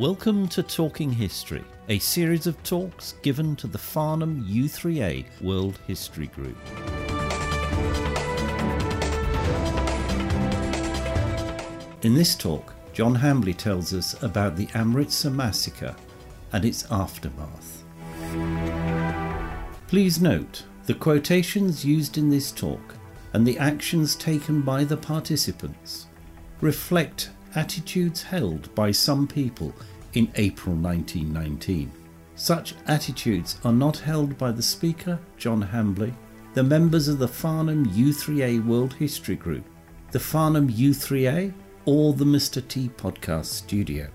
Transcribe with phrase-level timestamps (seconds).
[0.00, 6.28] Welcome to Talking History, a series of talks given to the Farnham U3A World History
[6.28, 6.56] Group.
[12.00, 15.94] In this talk, John Hambley tells us about the Amritsar massacre
[16.54, 17.84] and its aftermath.
[19.86, 22.94] Please note the quotations used in this talk
[23.34, 26.06] and the actions taken by the participants
[26.62, 29.74] reflect attitudes held by some people
[30.14, 31.90] in April 1919.
[32.34, 36.14] Such attitudes are not held by the speaker, John Hambley,
[36.54, 39.64] the members of the Farnham U3A World History Group,
[40.10, 41.52] the Farnham U3A,
[41.84, 42.66] or the Mr.
[42.66, 44.08] T podcast studio.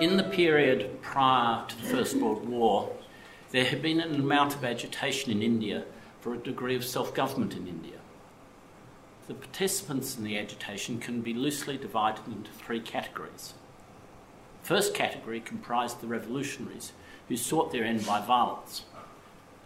[0.00, 2.92] In the period prior to the First World War,
[3.50, 5.84] there had been an amount of agitation in India
[6.20, 7.98] for a degree of self government in India.
[9.26, 13.54] The participants in the agitation can be loosely divided into three categories.
[14.62, 16.92] First category comprised the revolutionaries
[17.28, 18.84] who sought their end by violence.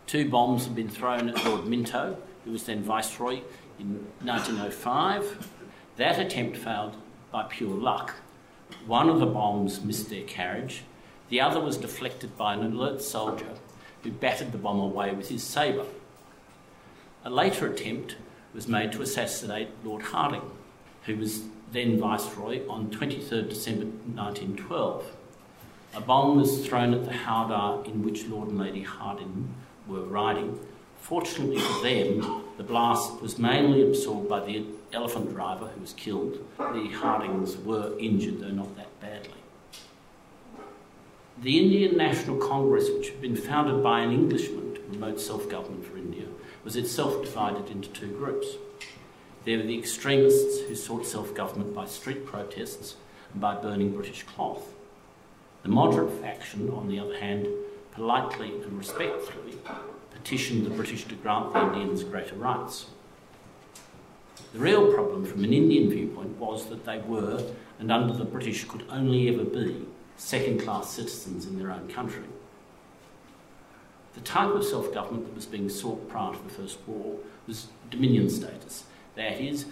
[0.06, 3.40] Two bombs had been thrown at Lord Minto, who was then Viceroy,
[3.80, 5.50] in 1905.
[5.96, 6.96] That attempt failed
[7.32, 8.14] by pure luck.
[8.86, 10.84] One of the bombs missed their carriage,
[11.30, 13.54] the other was deflected by an alert soldier
[14.02, 15.86] who battered the bomb away with his sabre.
[17.24, 18.16] A later attempt
[18.54, 20.42] was made to assassinate Lord Hardinge,
[21.04, 25.04] who was then Viceroy, on 23rd December 1912.
[25.94, 29.48] A bomb was thrown at the howdah in which Lord and Lady Hardinge
[29.86, 30.58] were riding.
[30.98, 36.38] Fortunately for them, the blast was mainly absorbed by the elephant driver who was killed.
[36.58, 39.32] The Hardinges were injured, though not that badly.
[41.40, 45.86] The Indian National Congress, which had been founded by an Englishman to promote self government
[45.86, 45.96] for
[46.68, 48.46] was itself divided into two groups.
[49.46, 52.96] There were the extremists who sought self government by street protests
[53.32, 54.74] and by burning British cloth.
[55.62, 57.48] The moderate faction, on the other hand,
[57.92, 59.56] politely and respectfully
[60.10, 62.84] petitioned the British to grant the Indians greater rights.
[64.52, 67.42] The real problem from an Indian viewpoint was that they were,
[67.78, 69.86] and under the British could only ever be,
[70.18, 72.24] second class citizens in their own country.
[74.14, 77.68] The type of self government that was being sought prior to the First War was
[77.90, 78.84] dominion status.
[79.14, 79.66] That is,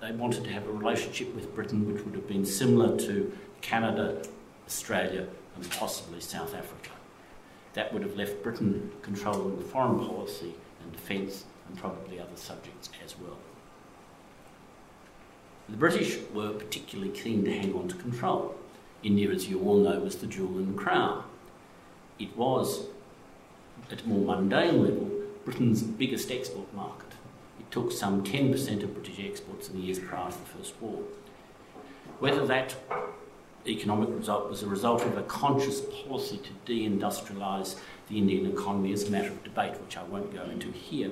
[0.00, 4.22] they wanted to have a relationship with Britain which would have been similar to Canada,
[4.66, 6.90] Australia, and possibly South Africa.
[7.74, 12.90] That would have left Britain controlling the foreign policy and defence and probably other subjects
[13.04, 13.38] as well.
[15.68, 18.54] The British were particularly keen to hang on to control.
[19.02, 21.24] India, as you all know, was the jewel in the crown.
[22.18, 22.86] It was,
[23.90, 25.10] at a more mundane level,
[25.44, 27.12] Britain's biggest export market.
[27.60, 31.02] It took some 10% of British exports in the years prior to the First War.
[32.18, 32.76] Whether that
[33.66, 37.76] economic result was a result of a conscious policy to deindustrialise
[38.08, 41.10] the Indian economy is a matter of debate, which I won't go into here.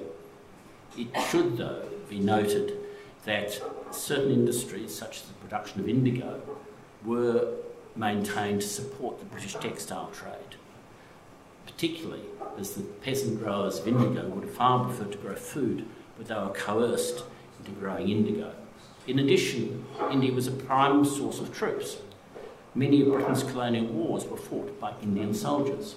[0.97, 2.77] It should, though, be noted
[3.25, 6.43] that certain industries, such as the production of indigo,
[7.05, 7.55] were
[7.97, 10.57] maintained to support the British textile trade,
[11.67, 12.23] particularly
[12.59, 15.87] as the peasant growers of indigo would have far preferred to grow food,
[16.19, 17.25] but they were coerced
[17.59, 18.53] into growing indigo.
[19.07, 21.99] In addition, India was a prime source of troops.
[22.75, 25.97] Many of Britain's colonial wars were fought by Indian soldiers.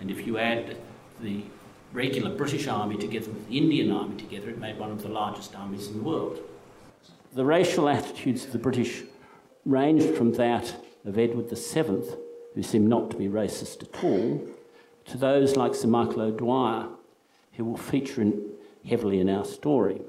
[0.00, 0.76] And if you add
[1.20, 1.42] the
[1.92, 5.54] regular British army together with the Indian army together, it made one of the largest
[5.54, 6.40] armies in the world.
[7.34, 9.02] The racial attitudes of the British
[9.64, 10.74] ranged from that
[11.04, 12.02] of Edward VII,
[12.54, 14.46] who seemed not to be racist at all,
[15.06, 16.88] to those like Sir Michael O'Dwyer,
[17.54, 18.50] who will feature in,
[18.86, 20.00] heavily in our story.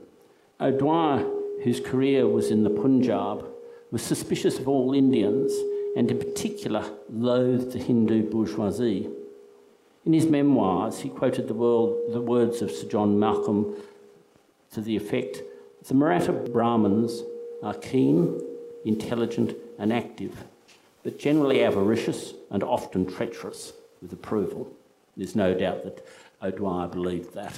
[0.59, 1.25] O'Dwyer,
[1.63, 3.45] whose career was in the Punjab,
[3.91, 5.53] was suspicious of all Indians
[5.95, 9.09] and, in particular, loathed the Hindu bourgeoisie.
[10.05, 13.75] In his memoirs, he quoted the, world, the words of Sir John Malcolm
[14.71, 15.41] to the effect
[15.87, 17.21] the Maratha Brahmins
[17.61, 18.41] are keen,
[18.85, 20.43] intelligent, and active,
[21.03, 24.71] but generally avaricious and often treacherous with approval.
[25.17, 26.05] There's no doubt that
[26.41, 27.57] O'Dwyer believed that.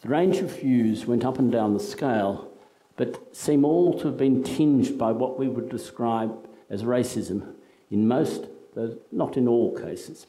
[0.00, 2.50] The range of views went up and down the scale,
[2.96, 7.54] but seem all to have been tinged by what we would describe as racism
[7.90, 10.26] in most, though not in all cases.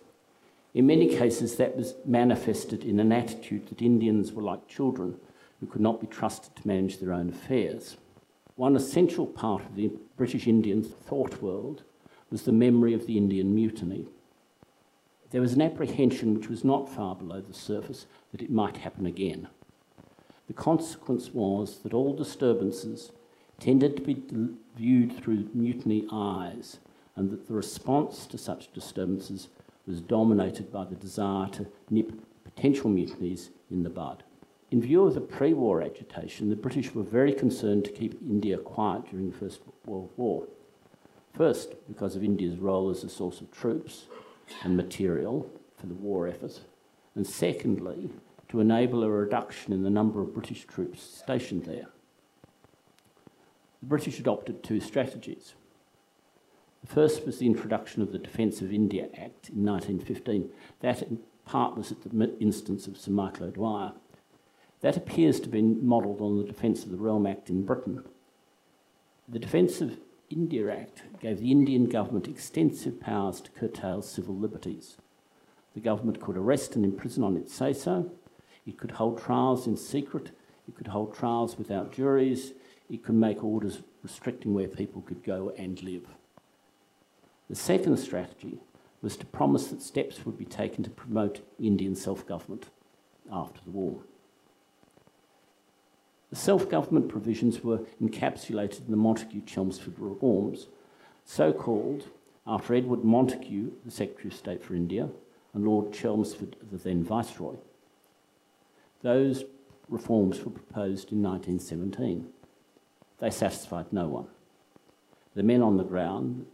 [0.73, 5.19] In many cases, that was manifested in an attitude that Indians were like children
[5.59, 7.97] who could not be trusted to manage their own affairs.
[8.55, 11.83] One essential part of the British Indian thought world
[12.29, 14.07] was the memory of the Indian Mutiny.
[15.31, 19.05] There was an apprehension which was not far below the surface that it might happen
[19.05, 19.47] again.
[20.47, 23.11] The consequence was that all disturbances
[23.59, 24.23] tended to be
[24.75, 26.79] viewed through mutiny eyes,
[27.15, 29.49] and that the response to such disturbances
[29.85, 32.11] was dominated by the desire to nip
[32.43, 34.23] potential mutinies in the bud.
[34.71, 38.57] In view of the pre war agitation, the British were very concerned to keep India
[38.57, 40.47] quiet during the First World War.
[41.33, 44.05] First, because of India's role as a source of troops
[44.63, 46.59] and material for the war effort,
[47.15, 48.09] and secondly,
[48.49, 51.87] to enable a reduction in the number of British troops stationed there.
[53.81, 55.53] The British adopted two strategies.
[56.81, 60.49] The first was the introduction of the Defence of India Act in 1915.
[60.79, 63.93] That, in part, was at the instance of Sir Michael O'Dwyer.
[64.81, 68.03] That appears to been modelled on the Defence of the Realm Act in Britain.
[69.27, 69.97] The Defence of
[70.29, 74.97] India Act gave the Indian government extensive powers to curtail civil liberties.
[75.73, 78.11] The government could arrest and imprison on its say so,
[78.65, 80.31] it could hold trials in secret,
[80.67, 82.53] it could hold trials without juries,
[82.89, 86.07] it could make orders restricting where people could go and live.
[87.49, 88.59] The second strategy
[89.01, 92.67] was to promise that steps would be taken to promote Indian self government
[93.31, 94.01] after the war.
[96.29, 100.67] The self government provisions were encapsulated in the Montagu Chelmsford reforms,
[101.25, 102.07] so called
[102.45, 105.09] after Edward Montagu, the Secretary of State for India,
[105.53, 107.55] and Lord Chelmsford, the then Viceroy.
[109.01, 109.43] Those
[109.87, 112.27] reforms were proposed in 1917.
[113.19, 114.27] They satisfied no one.
[115.35, 116.45] The men on the ground,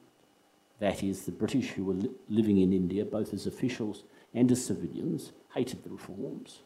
[0.79, 4.65] that is, the British who were li living in India, both as officials and as
[4.65, 6.59] civilians, hated the reforms.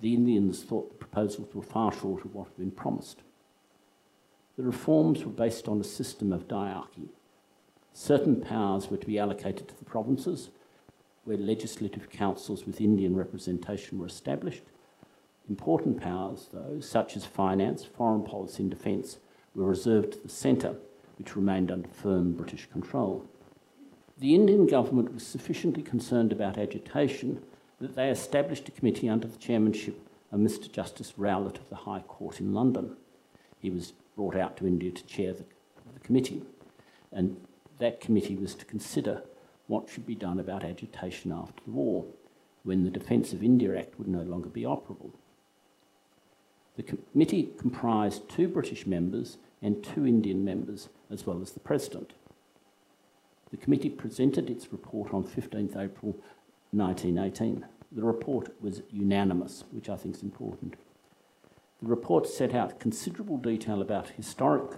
[0.00, 3.22] The Indians thought the proposals were far short of what had been promised.
[4.56, 7.08] The reforms were based on a system of diarchy.
[7.92, 10.50] Certain powers were to be allocated to the provinces,
[11.24, 14.62] where legislative councils with Indian representation were established.
[15.48, 19.18] Important powers, though, such as finance, foreign policy, and defence,
[19.54, 20.76] were reserved to the centre
[21.18, 23.26] which remained under firm British control.
[24.18, 27.42] The Indian government was sufficiently concerned about agitation
[27.80, 30.00] that they established a committee under the chairmanship
[30.32, 32.96] of Mr Justice Rowlatt of the High Court in London.
[33.60, 35.44] He was brought out to India to chair the,
[35.94, 36.42] the committee,
[37.12, 37.40] and
[37.78, 39.22] that committee was to consider
[39.68, 42.04] what should be done about agitation after the war,
[42.64, 45.10] when the Defence of India Act would no longer be operable.
[46.76, 52.12] The committee comprised two British members and two Indian members, as well as the President.
[53.50, 56.16] The committee presented its report on 15th April
[56.72, 57.66] 1918.
[57.92, 60.76] The report was unanimous, which I think is important.
[61.80, 64.72] The report set out considerable detail about historic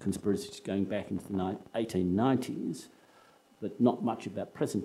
[0.00, 2.88] conspiracies going back into the 1890s,
[3.60, 4.84] but not much about present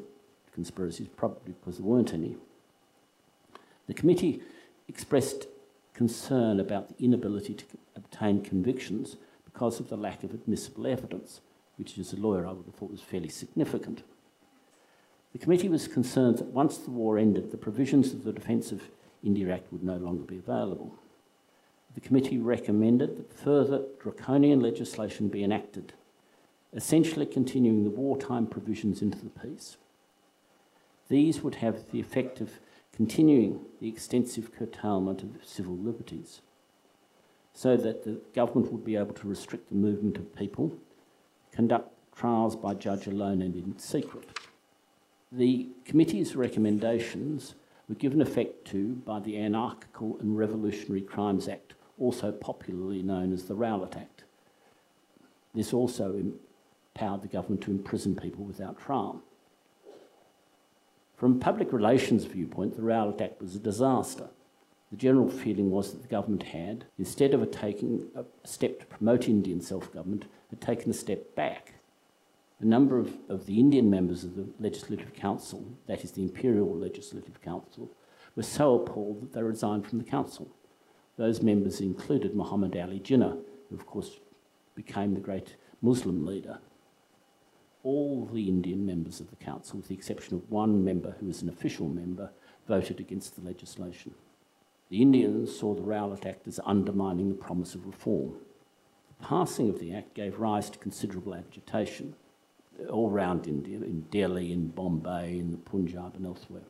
[0.54, 2.38] conspiracies, probably because there weren't any.
[3.88, 4.42] The committee
[4.88, 5.48] expressed
[5.94, 7.66] concern about the inability to
[7.96, 11.42] obtain convictions because of the lack of admissible evidence,
[11.78, 14.04] which as a lawyer I would have thought was fairly significant.
[15.36, 18.84] The committee was concerned that once the war ended, the provisions of the Defence of
[19.22, 20.96] India Act would no longer be available.
[21.94, 25.92] The committee recommended that further draconian legislation be enacted,
[26.72, 29.76] essentially continuing the wartime provisions into the peace.
[31.10, 32.52] These would have the effect of
[32.94, 36.40] continuing the extensive curtailment of civil liberties
[37.54, 40.78] so that the government would be able to restrict the movement of people,
[41.52, 44.30] conduct trials by judge alone and in secret.
[45.32, 47.56] The committee's recommendations
[47.90, 53.44] were given effect to by the Anarchical and Revolutionary Crimes Act, also popularly known as
[53.46, 54.24] the Rowlatt Act.
[55.54, 59.22] This also empowered the government to imprison people without trial.
[61.16, 64.30] From a public relations viewpoint, the Rowlatt Act was a disaster.
[64.92, 69.28] The general feeling was that the government had, instead of taking a step to promote
[69.28, 71.75] Indian self government, had taken a step back.
[72.62, 76.74] A number of, of the Indian members of the Legislative Council, that is the Imperial
[76.74, 77.92] Legislative Council,
[78.36, 80.50] were so appalled that they resigned from the council.
[81.18, 83.38] Those members included Muhammad Ali Jinnah,
[83.70, 84.20] who of course
[84.74, 86.60] became the great Muslim leader.
[87.84, 91.42] All the Indian members of the council, with the exception of one member who was
[91.42, 92.32] an official member,
[92.68, 94.16] voted against the legislation.
[94.90, 98.36] The Indians saw the Rowlatt Act as undermining the promise of reform.
[99.20, 102.16] The passing of the Act gave rise to considerable agitation
[102.90, 106.64] all around India, in Delhi, in Bombay, in the Punjab, and elsewhere.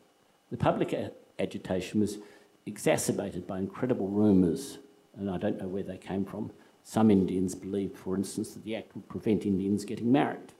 [0.51, 0.95] The public
[1.39, 2.19] agitation was
[2.65, 4.79] exacerbated by incredible rumours,
[5.17, 6.51] and I don't know where they came from.
[6.83, 10.53] Some Indians believed, for instance, that the Act would prevent Indians getting married.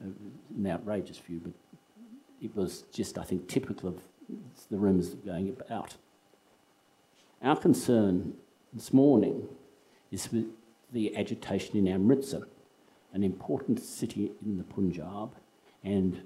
[0.00, 0.10] Uh,
[0.56, 1.52] an outrageous view, but
[2.40, 4.00] it was just, I think, typical of
[4.70, 5.96] the rumours going about.
[7.42, 8.34] Our concern
[8.72, 9.48] this morning
[10.10, 10.46] is with
[10.92, 12.46] the agitation in Amritsar,
[13.12, 15.34] an important city in the Punjab,
[15.82, 16.22] and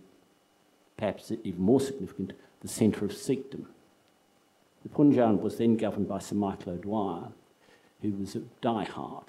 [0.97, 3.67] perhaps even more significant, the centre of Sikhdom.
[4.83, 7.33] The Punjab was then governed by Sir Michael O'Dwyer,
[8.01, 9.29] who was a diehard.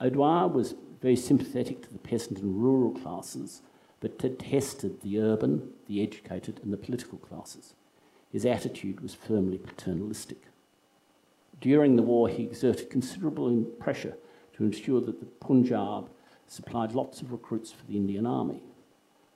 [0.00, 3.62] O'Dwyer was very sympathetic to the peasant and rural classes,
[4.00, 7.74] but detested the urban, the educated, and the political classes.
[8.30, 10.38] His attitude was firmly paternalistic.
[11.60, 14.16] During the war, he exerted considerable pressure
[14.54, 16.08] to ensure that the Punjab
[16.46, 18.62] supplied lots of recruits for the Indian Army.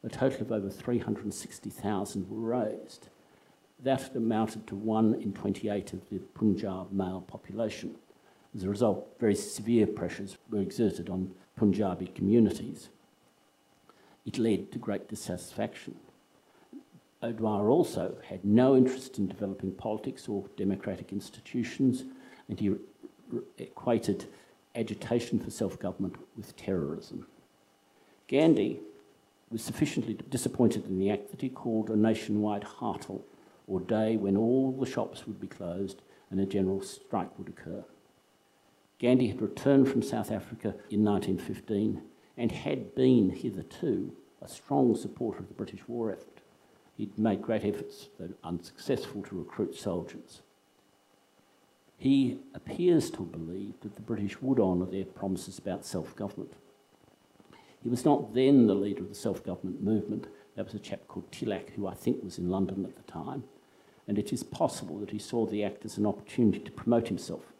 [0.04, 3.08] A total of over 360,000 were raised.
[3.82, 7.96] That amounted to one in 28 of the Punjab male population.
[8.54, 12.88] As a result, very severe pressures were exerted on Punjabi communities.
[14.24, 15.96] It led to great dissatisfaction.
[17.22, 22.04] O'Dwyer also had no interest in developing politics or democratic institutions,
[22.48, 22.74] and he
[23.58, 24.26] equated
[24.76, 27.26] agitation for self government with terrorism.
[28.28, 28.80] Gandhi
[29.50, 33.22] was sufficiently disappointed in the act that he called a nationwide hartal,
[33.66, 37.84] or day when all the shops would be closed and a general strike would occur.
[38.98, 42.02] Gandhi had returned from South Africa in 1915
[42.36, 46.40] and had been hitherto a strong supporter of the British war effort.
[46.96, 50.42] He'd made great efforts, though unsuccessful, to recruit soldiers.
[51.98, 56.52] He appears to have believed that the British would honour their promises about self government.
[57.82, 60.26] He was not then the leader of the self government movement.
[60.54, 63.44] There was a chap called Tilak, who I think was in London at the time,
[64.08, 67.52] and it is possible that he saw the act as an opportunity to promote himself.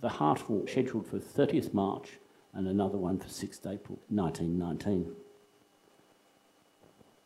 [0.00, 2.18] The Hartal scheduled for 30th March
[2.54, 5.14] and another one for 6th April 1919.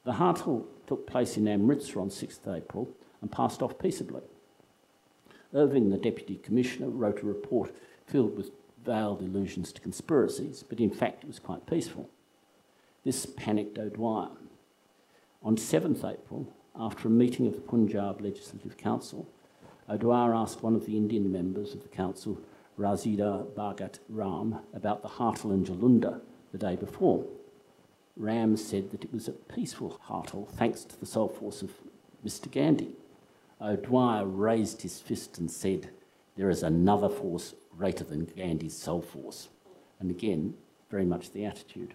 [0.04, 2.88] The Hartal took place in Amritsar on 6th April
[3.22, 4.22] and passed off peaceably.
[5.54, 7.74] Irving, the Deputy Commissioner, wrote a report
[8.06, 8.50] filled with
[8.84, 12.10] veiled allusions to conspiracies, but in fact it was quite peaceful.
[13.04, 14.30] This panicked O'Dwyer.
[15.42, 19.26] On 7th April, after a meeting of the Punjab Legislative Council,
[19.88, 22.40] O'Dwyer asked one of the Indian members of the council,
[22.78, 26.20] Razida Bhagat Ram, about the Hartal in Jullundur
[26.52, 27.24] the day before.
[28.16, 31.70] Ram said that it was a peaceful Hartal thanks to the sole force of
[32.24, 32.50] Mr.
[32.50, 32.94] Gandhi.
[33.60, 35.90] O'Dwyer raised his fist and said,
[36.36, 39.48] There is another force greater than Gandhi's soul force.
[40.00, 40.54] And again,
[40.90, 41.94] very much the attitude.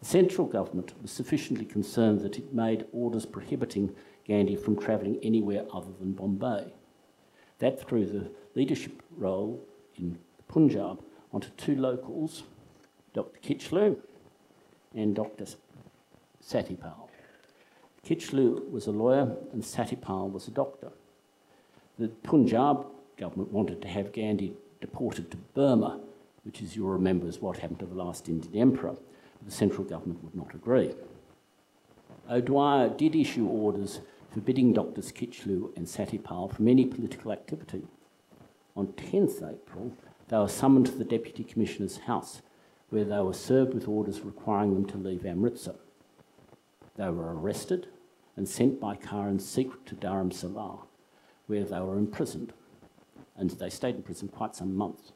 [0.00, 3.94] The central government was sufficiently concerned that it made orders prohibiting
[4.26, 6.72] Gandhi from travelling anywhere other than Bombay.
[7.58, 9.62] That threw the leadership role
[9.96, 11.02] in Punjab
[11.32, 12.44] onto two locals,
[13.12, 13.38] Dr.
[13.40, 13.96] Kitchlew
[14.94, 15.44] and Dr.
[16.42, 17.09] Satyapal.
[18.06, 20.90] Kitchlew was a lawyer and Satyapal was a doctor.
[21.98, 26.00] The Punjab government wanted to have Gandhi deported to Burma,
[26.44, 28.94] which, as you'll remember, is what happened to the last Indian emperor.
[28.94, 30.94] But the central government would not agree.
[32.30, 34.00] O'Dwyer did issue orders
[34.32, 37.82] forbidding Doctors Kitchlew and Satyapal from any political activity.
[38.76, 39.92] On 10th April,
[40.28, 42.40] they were summoned to the Deputy Commissioner's house,
[42.88, 45.74] where they were served with orders requiring them to leave Amritsar.
[47.00, 47.86] They were arrested
[48.36, 50.80] and sent by car in secret to Dharamsala,
[51.46, 52.52] where they were imprisoned.
[53.38, 55.12] And they stayed in prison quite some months.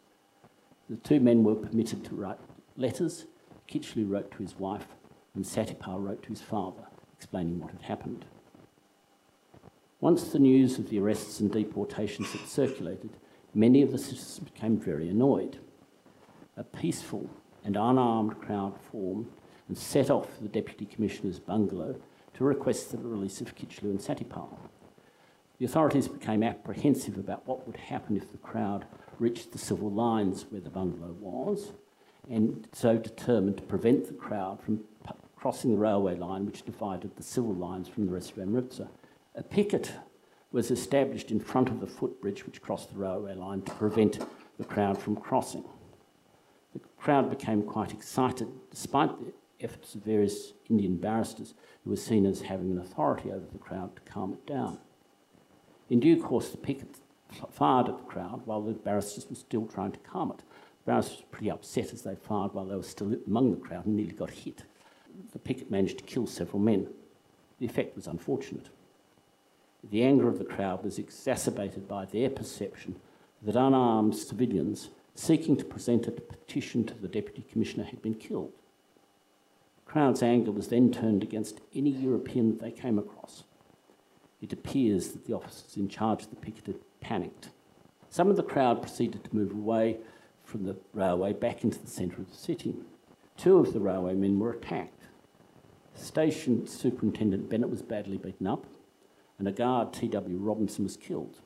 [0.89, 2.39] The two men were permitted to write
[2.79, 3.27] letters.
[3.69, 4.87] Kitchlew wrote to his wife,
[5.35, 8.25] and Satyapal wrote to his father, explaining what had happened.
[10.01, 13.11] Once the news of the arrests and deportations had circulated,
[13.53, 15.59] many of the citizens became very annoyed.
[16.57, 17.29] A peaceful
[17.63, 19.27] and unarmed crowd formed
[19.69, 21.97] and set off for the Deputy Commissioner's bungalow
[22.35, 24.59] to request the release of Kitchlew and Satyapal.
[25.59, 28.87] The authorities became apprehensive about what would happen if the crowd
[29.19, 31.73] reached the civil lines where the bungalow was,
[32.29, 34.81] and so determined to prevent the crowd from
[35.37, 38.89] crossing the railway line which divided the civil lines from the rest of Amritsar.
[39.35, 39.93] A picket
[40.53, 44.21] was established in front of the footbridge which crossed the railway line to prevent
[44.59, 45.65] the crowd from crossing.
[46.73, 49.33] The crowd became quite excited despite the
[49.65, 53.97] efforts of various Indian barristers who were seen as having an authority over the crowd
[53.97, 54.79] to calm it down.
[55.91, 56.99] In due course, the picket
[57.51, 60.39] fired at the crowd while the barristers were still trying to calm it.
[60.39, 63.87] The barristers were pretty upset as they fired while they were still among the crowd
[63.87, 64.63] and nearly got hit.
[65.33, 66.89] The picket managed to kill several men.
[67.59, 68.69] The effect was unfortunate.
[69.91, 72.97] The anger of the crowd was exacerbated by their perception
[73.43, 78.53] that unarmed civilians seeking to present a petition to the Deputy Commissioner had been killed
[79.95, 83.45] crowd's anger was then turned against any European that they came across.
[84.43, 87.51] It appears that the officers in charge of the picket had panicked.
[88.11, 89.99] Some of the crowd proceeded to move away
[90.43, 92.75] from the railway back into the centre of the city.
[93.37, 95.05] Two of the railway men were attacked.
[95.95, 98.67] Station Superintendent Bennett was badly beaten up,
[99.39, 100.39] and a guard, T.W.
[100.39, 101.39] Robinson, was killed.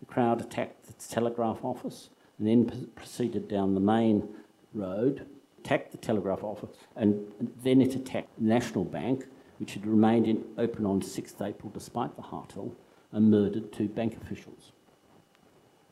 [0.00, 4.26] The crowd attacked the telegraph office and then proceeded down the main
[4.72, 5.26] road,
[5.66, 7.26] attacked the telegraph office, and
[7.62, 9.26] then it attacked the National Bank,
[9.58, 12.72] which had remained in, open on 6th April despite the Hartal,
[13.10, 14.72] and murdered two bank officials.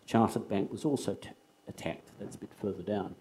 [0.07, 1.19] Chartered Bank was also
[1.67, 3.17] attacked, that's a bit further down.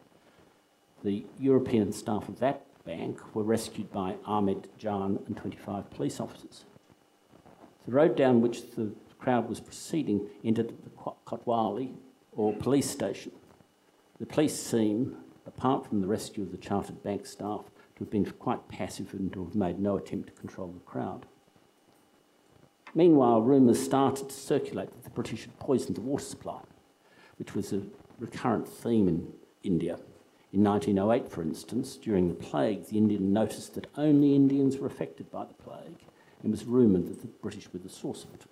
[1.04, 6.66] The European staff of that bank were rescued by Ahmed Jan and 25 police officers.
[7.86, 10.90] The road down which the crowd was proceeding entered the
[11.26, 11.94] Kotwali,
[12.32, 13.32] or police station.
[14.20, 18.26] The police seem, apart from the rescue of the Chartered Bank staff, to have been
[18.26, 21.26] quite passive and to have made no attempt to control the crowd.
[22.96, 26.62] Meanwhile, rumours started to circulate that the British had poisoned the water supply,
[27.38, 27.84] which was a
[28.20, 29.34] recurrent theme in
[29.64, 30.00] India.
[30.52, 35.32] In 1908, for instance, during the plague, the Indian noticed that only Indians were affected
[35.32, 36.06] by the plague.
[36.44, 38.44] It was rumoured that the British were the source of it.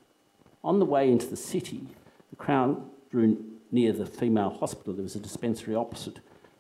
[0.64, 1.88] On the way into the city,
[2.32, 4.94] the crowd drew near the female hospital.
[4.94, 6.20] There was a dispensary opposite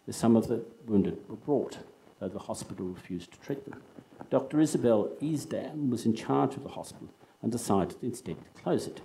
[0.10, 1.78] some of the wounded were brought,
[2.20, 3.82] though the hospital refused to treat them.
[4.30, 4.60] Dr.
[4.60, 7.10] Isabel Easdon was in charge of the hospital
[7.42, 9.02] and decided instead to close it.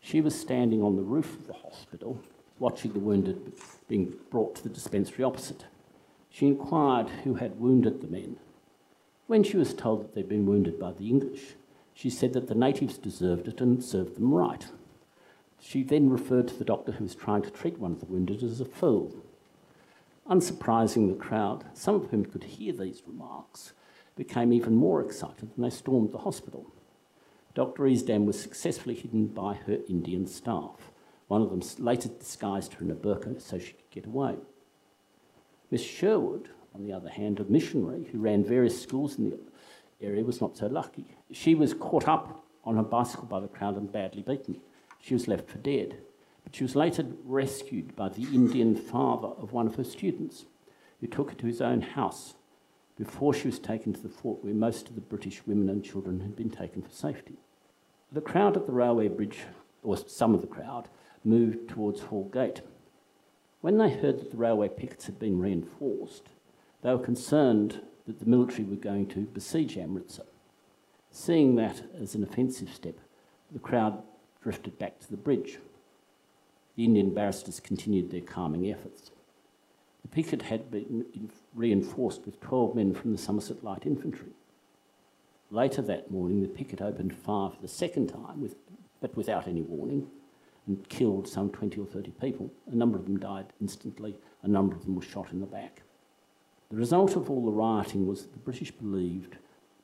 [0.00, 2.20] She was standing on the roof of the hospital,
[2.58, 3.52] watching the wounded
[3.88, 5.64] being brought to the dispensary opposite.
[6.30, 8.36] She inquired who had wounded the men.
[9.26, 11.54] When she was told that they'd been wounded by the English,
[11.94, 14.66] she said that the natives deserved it and served them right.
[15.60, 18.42] She then referred to the doctor who was trying to treat one of the wounded
[18.42, 19.14] as a fool.
[20.28, 23.74] Unsurprising, the crowd, some of whom could hear these remarks,
[24.16, 26.72] became even more excited and they stormed the hospital.
[27.54, 27.86] Dr.
[27.86, 30.90] Easdon was successfully hidden by her Indian staff.
[31.28, 34.36] One of them later disguised her in a burqa so she could get away.
[35.70, 39.38] Miss Sherwood, on the other hand, a missionary who ran various schools in the
[40.00, 41.16] area, was not so lucky.
[41.32, 44.60] She was caught up on her bicycle by the crowd and badly beaten.
[45.00, 45.98] She was left for dead.
[46.54, 50.46] She was later rescued by the Indian father of one of her students,
[51.00, 52.34] who took her to his own house
[52.96, 56.20] before she was taken to the fort where most of the British women and children
[56.20, 57.38] had been taken for safety.
[58.12, 59.40] The crowd at the railway bridge,
[59.82, 60.88] or some of the crowd,
[61.24, 62.60] moved towards Hall Gate.
[63.60, 66.28] When they heard that the railway pickets had been reinforced,
[66.82, 70.26] they were concerned that the military were going to besiege Amritsar.
[71.10, 73.00] Seeing that as an offensive step,
[73.50, 74.04] the crowd
[74.40, 75.58] drifted back to the bridge.
[76.76, 79.10] The Indian barristers continued their calming efforts.
[80.02, 84.32] The picket had been reinforced with 12 men from the Somerset Light Infantry.
[85.50, 88.56] Later that morning, the picket opened fire for the second time, with,
[89.00, 90.08] but without any warning,
[90.66, 92.50] and killed some 20 or 30 people.
[92.70, 95.82] A number of them died instantly, a number of them were shot in the back.
[96.70, 99.36] The result of all the rioting was that the British believed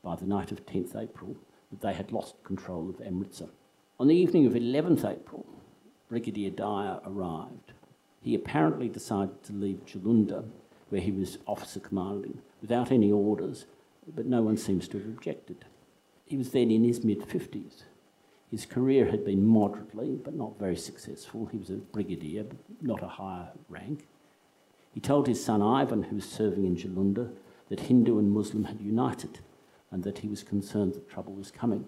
[0.03, 1.37] by the night of 10th April
[1.71, 3.49] that they had lost control of Amritsar.
[4.01, 5.47] On the evening of 11th April,
[6.11, 7.73] Brigadier Dyer arrived.
[8.21, 10.45] He apparently decided to leave Jullundur,
[10.89, 13.65] where he was officer commanding, without any orders,
[14.13, 15.65] but no one seems to have objected.
[16.27, 17.85] He was then in his mid 50s.
[18.51, 21.47] His career had been moderately, but not very successful.
[21.47, 24.09] He was a brigadier, but not a higher rank.
[24.93, 27.31] He told his son Ivan, who was serving in Jullundur,
[27.69, 29.39] that Hindu and Muslim had united
[29.93, 31.87] and that he was concerned that trouble was coming.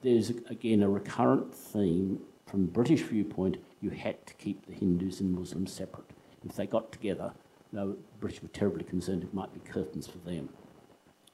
[0.00, 5.20] There's again a recurrent theme from the British viewpoint you had to keep the Hindus
[5.20, 6.10] and Muslims separate.
[6.44, 7.32] If they got together,
[7.72, 10.48] the British were terribly concerned it might be curtains for them.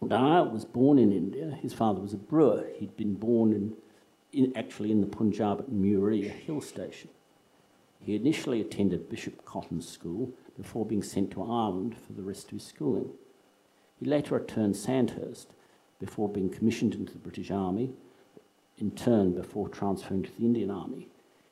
[0.07, 1.59] Dyer was born in India.
[1.62, 2.66] His father was a brewer.
[2.79, 3.74] He'd been born in
[4.35, 7.09] in, actually in the Punjab at Murree, a hill station.
[8.00, 12.59] He initially attended Bishop Cotton's school before being sent to Ireland for the rest of
[12.59, 13.11] his schooling.
[13.98, 15.55] He later returned Sandhurst
[15.98, 17.92] before being commissioned into the British Army,
[18.78, 21.08] in turn before transferring to the Indian Army.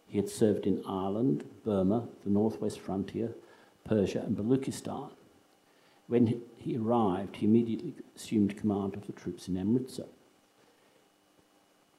[0.06, 3.34] He had served in Ireland, Burma, the northwest frontier,
[3.84, 5.10] Persia, and Baluchistan.
[6.06, 10.06] When he arrived, he immediately assumed command of the troops in Amritsar.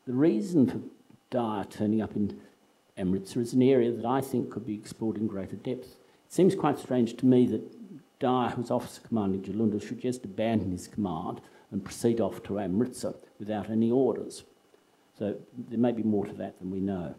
[0.06, 0.80] The reason for
[1.32, 2.40] Dyer turning up in
[2.98, 5.96] Amritsar is an area that I think could be explored in greater depth.
[6.28, 10.72] It seems quite strange to me that Dyer, who's officer commanding Jullundur, should just abandon
[10.72, 14.44] his command and proceed off to Amritsar without any orders.
[15.18, 15.36] So
[15.70, 17.16] there may be more to that than we know.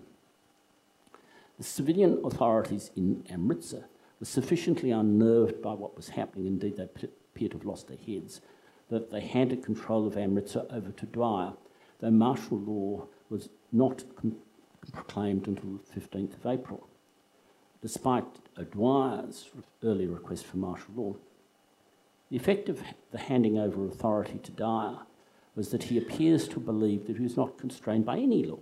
[1.58, 3.84] The civilian authorities in Amritsar
[4.18, 8.40] were sufficiently unnerved by what was happening, indeed, they appear to have lost their heads,
[8.90, 11.52] that they handed control of Amritsar over to Dyer
[12.04, 14.04] though martial law was not
[14.92, 16.88] proclaimed until the 15th of April.
[17.80, 18.24] despite
[18.58, 19.50] O'Dwyer's
[19.82, 21.14] early request for martial law.
[22.30, 22.80] The effect of
[23.10, 25.00] the handing over authority to Dyer
[25.56, 28.58] was that he appears to believe that he was not constrained by any law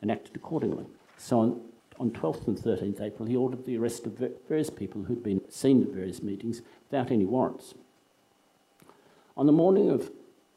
[0.00, 0.86] and acted accordingly.
[1.16, 1.60] So on,
[1.98, 5.82] on 12th and 13th April, he ordered the arrest of various people who'd been seen
[5.82, 7.74] at various meetings without any warrants.
[9.36, 10.10] On the morning of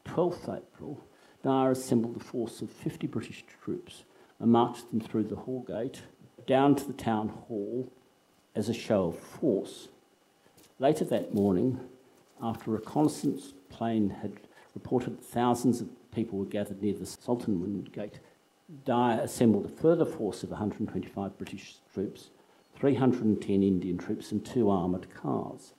[0.04, 1.04] 12th April,
[1.42, 4.04] Dyer assembled a force of 50 British troops
[4.40, 6.02] and marched them through the hall gate
[6.46, 7.92] down to the town hall
[8.54, 9.88] as a show of force.
[10.78, 11.80] Later that morning,
[12.40, 17.92] after a reconnaissance plane had reported that thousands of people were gathered near the Sultanwind
[17.92, 18.20] Gate,
[18.84, 22.30] Dyer assembled a further force of 125 British troops,
[22.76, 25.72] 310 Indian troops, and two armoured cars.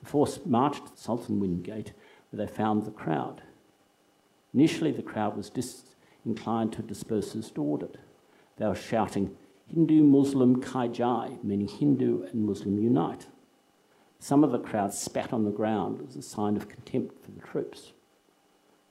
[0.00, 1.92] The force marched to the Sultanwind Gate
[2.30, 3.42] where they found the crowd.
[4.52, 7.98] Initially, the crowd was disinclined to disperse as ordered.
[8.56, 9.36] They were shouting,
[9.68, 13.26] Hindu Muslim Kai Jai, meaning Hindu and Muslim unite.
[14.18, 17.40] Some of the crowd spat on the ground as a sign of contempt for the
[17.40, 17.92] troops.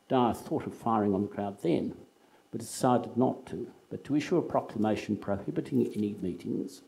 [0.07, 1.95] Dyer thought of firing on the crowd then,
[2.51, 6.81] but decided not to, but to issue a proclamation prohibiting any meetings.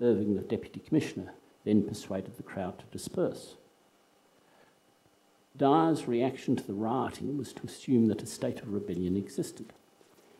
[0.00, 3.56] Irving, the Deputy Commissioner, then persuaded the crowd to disperse.
[5.56, 9.72] Dyer's reaction to the rioting was to assume that a state of rebellion existed.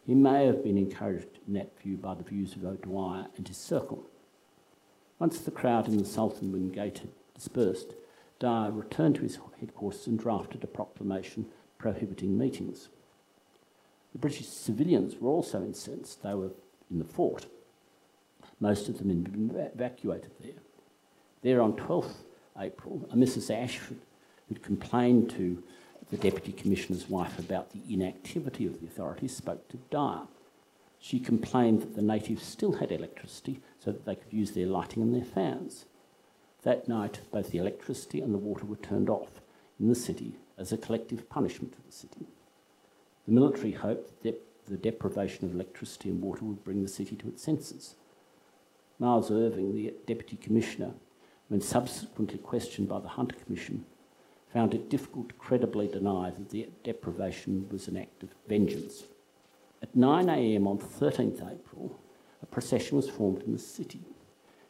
[0.06, 3.58] He may have been encouraged in that view by the views of O'Dwyer and his
[3.58, 4.06] circle.
[5.18, 7.94] Once the crowd in the Sultanwind Gate had dispersed,
[8.38, 11.46] Dyer returned to his headquarters and drafted a proclamation
[11.80, 12.88] prohibiting meetings.
[14.12, 16.22] The British civilians were also incensed.
[16.22, 16.50] They were
[16.90, 17.46] in the fort.
[18.60, 20.60] Most of them had been evacuated there.
[21.42, 22.24] There on 12th
[22.58, 23.50] April, a Mrs.
[23.50, 23.98] Ashford
[24.48, 25.62] who'd complained to
[26.10, 30.26] the Deputy Commissioner's wife about the inactivity of the authorities spoke to Dyer.
[30.98, 35.02] She complained that the natives still had electricity so that they could use their lighting
[35.02, 35.86] and their fans.
[36.62, 39.40] That night, both the electricity and the water were turned off
[39.78, 42.26] in the city as a collective punishment to the city.
[43.26, 47.28] The military hoped that the deprivation of electricity and water would bring the city to
[47.28, 47.96] its senses.
[48.98, 50.92] Miles Irving, the Deputy Commissioner,
[51.48, 53.86] when subsequently questioned by the Hunter Commission,
[54.52, 59.04] found it difficult to credibly deny that the deprivation was an act of vengeance.
[59.82, 61.98] At 9am on 13th April,
[62.42, 64.02] a procession was formed in the city.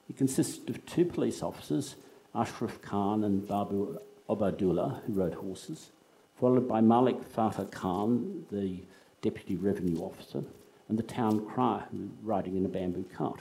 [0.09, 1.96] It consisted of two police officers,
[2.35, 3.98] Ashraf Khan and Babu
[4.31, 5.90] Obadullah, who rode horses,
[6.37, 8.79] followed by Malik Fatah Khan, the
[9.23, 10.45] deputy revenue officer,
[10.88, 13.40] and the town crier, who was riding in a bamboo cart.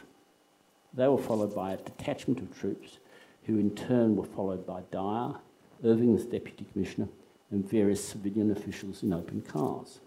[0.94, 2.98] They were followed by a detachment of troops,
[3.44, 5.36] who in turn were followed by Dyer,
[5.84, 7.08] Irving as Deputy Commissioner,
[7.52, 10.00] and various civilian officials in open cars.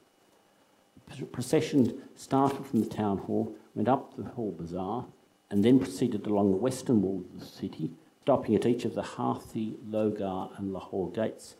[1.16, 5.06] The procession started from the town hall, went up the hall bazaar,
[5.48, 9.02] and then proceeded along the western wall of the city, stopping at each of the
[9.02, 11.56] Hathi, Logar, and Lahore gates,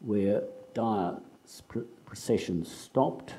[0.00, 0.42] where
[0.74, 1.62] Dyer's
[2.04, 3.34] processions stopped.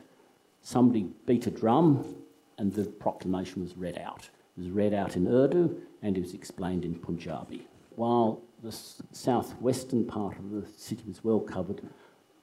[0.61, 2.15] Somebody beat a drum,
[2.57, 4.29] and the proclamation was read out.
[4.57, 7.67] It was read out in Urdu, and it was explained in Punjabi.
[7.95, 8.71] While the
[9.11, 11.81] southwestern part of the city was well covered.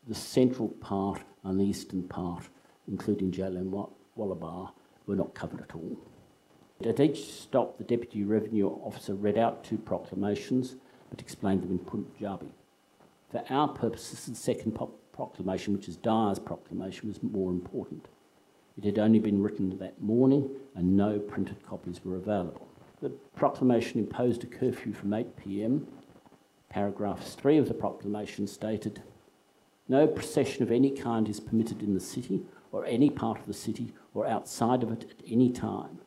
[0.06, 2.48] The central part and the eastern part,
[2.88, 4.72] including Jallianwala Bagh,
[5.06, 5.96] were not covered at all.
[6.82, 10.76] At each stop, the Deputy Revenue Officer read out two proclamations
[11.10, 12.52] but explained them in Punjabi.
[13.30, 14.78] For our purposes, the second
[15.12, 18.08] proclamation, which is Dyer's proclamation, was more important.
[18.76, 22.66] It had only been written that morning and no printed copies were available.
[23.00, 25.86] The proclamation imposed a curfew from 8 pm
[26.74, 29.00] Paragraphs 3 of the proclamation stated
[29.88, 33.54] No procession of any kind is permitted in the city or any part of the
[33.54, 36.00] city or outside of it at any time.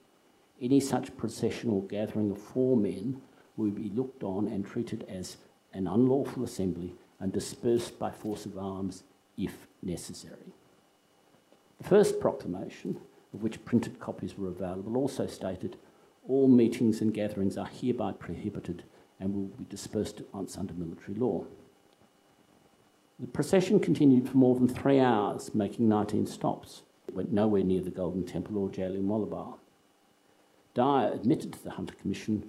[0.61, 3.21] Any such procession or gathering of four men
[3.57, 5.37] will be looked on and treated as
[5.73, 9.03] an unlawful assembly and dispersed by force of arms
[9.37, 10.53] if necessary.
[11.77, 12.99] The first proclamation,
[13.33, 15.77] of which printed copies were available, also stated
[16.27, 18.83] all meetings and gatherings are hereby prohibited
[19.19, 21.45] and will be dispersed at once under military law.
[23.19, 26.83] The procession continued for more than three hours, making 19 stops.
[27.07, 29.59] It went nowhere near the Golden Temple or Jallianwala Bagh.
[30.77, 32.47] Dyer admitted to the Hunter Commission,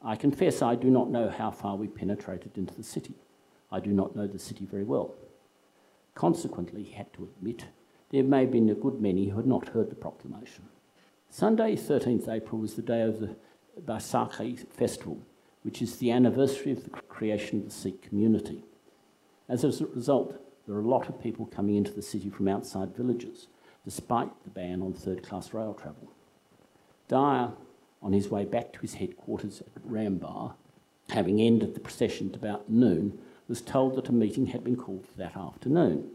[0.00, 3.14] I confess I do not know how far we penetrated into the city.
[3.70, 5.14] I do not know the city very well.
[6.14, 7.66] Consequently, he had to admit
[8.08, 10.64] there may have been a good many who had not heard the proclamation.
[11.28, 13.36] Sunday, 13th April, was the day of the
[13.78, 15.18] Baisakhi festival,
[15.62, 18.64] which is the anniversary of the creation of the Sikh community.
[19.46, 22.96] As a result, there are a lot of people coming into the city from outside
[22.96, 23.48] villages,
[23.84, 26.10] despite the ban on third class rail travel.
[27.08, 27.52] Dyer
[28.02, 30.54] on his way back to his headquarters at Rambar,
[31.10, 33.18] having ended the procession at about noon,
[33.48, 36.10] was told that a meeting had been called for that afternoon.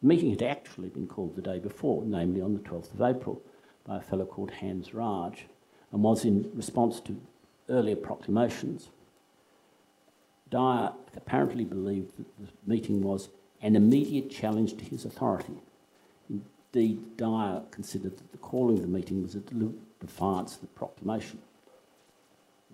[0.00, 3.42] The meeting had actually been called the day before, namely on the 12th of April,
[3.84, 5.46] by a fellow called Hans Raj,
[5.92, 7.20] and was in response to
[7.68, 8.88] earlier proclamations.
[10.50, 13.28] Dyer apparently believed that the meeting was
[13.60, 15.54] an immediate challenge to his authority.
[16.30, 20.66] Indeed, Dyer considered that the calling of the meeting was a deliberate defiance of the
[20.68, 21.40] proclamation.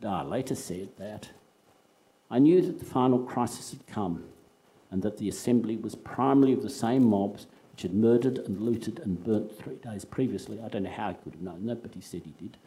[0.00, 1.30] Dyer later said that
[2.30, 4.24] I knew that the final crisis had come
[4.90, 9.00] and that the assembly was primarily of the same mobs which had murdered and looted
[9.00, 10.60] and burnt three days previously.
[10.60, 12.58] I don't know how he could have known that, but he said he did,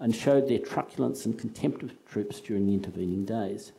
[0.00, 3.72] and showed their truculence and contempt of troops during the intervening days.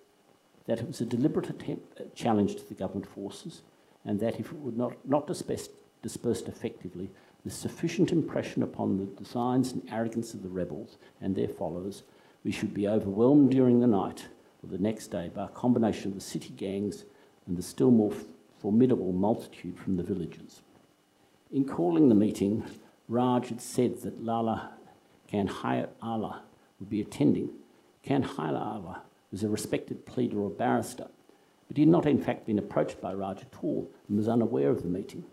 [0.68, 3.62] That it was a deliberate attempt, uh, challenge to the government forces,
[4.06, 7.10] and that if it would not, not dispersed, dispersed effectively,
[7.44, 12.04] with sufficient impression upon the designs and arrogance of the rebels and their followers,
[12.44, 14.28] we should be overwhelmed during the night
[14.64, 17.06] or the next day by a combination of the city gangs
[17.48, 18.14] and the still more
[18.60, 20.62] formidable multitude from the villages.
[21.52, 22.64] In calling the meeting,
[23.10, 24.72] Raj had said that Lala
[25.32, 26.44] Kanhaiya Lal
[26.80, 27.50] would be attending.
[28.06, 31.08] Kanhaiya Lal was a respected pleader or barrister,
[31.68, 34.70] but he had not in fact been approached by Raj at all and was unaware
[34.70, 35.26] of the meeting.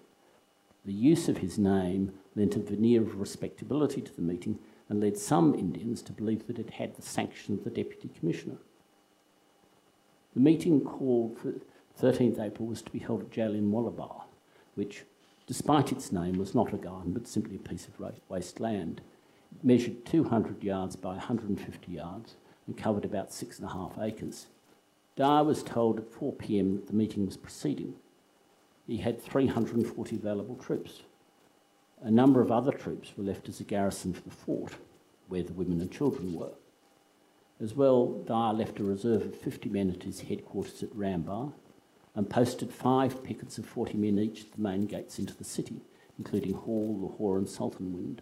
[0.88, 5.18] The use of his name lent a veneer of respectability to the meeting and led
[5.18, 8.56] some Indians to believe that it had the sanction of the Deputy Commissioner.
[10.32, 11.56] The meeting called for
[12.00, 14.24] 13th April was to be held at Jallianwala Bagh,
[14.76, 15.04] which,
[15.46, 19.02] despite its name, was not a garden but simply a piece of waste land.
[19.52, 24.46] It measured 200 yards by 150 yards and covered about six and a half acres.
[25.16, 27.96] Dyer was told at 4 pm that the meeting was proceeding.
[28.88, 31.02] He had 340 available troops.
[32.00, 34.72] A number of other troops were left as a garrison for the fort,
[35.28, 36.54] where the women and children were.
[37.60, 41.52] As well, Dyer left a reserve of 50 men at his headquarters at Rambar
[42.14, 45.82] and posted five pickets of 40 men each at the main gates into the city,
[46.16, 48.20] including Hall, Lahore, and Sultanwind.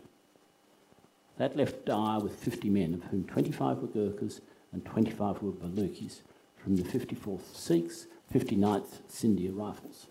[1.39, 4.41] That left Dyer with 50 men, of whom 25 were Gurkhas
[4.73, 6.23] and 25 were Baluchis
[6.57, 10.09] from the 54th Sikhs, 59th Scinde Rifles.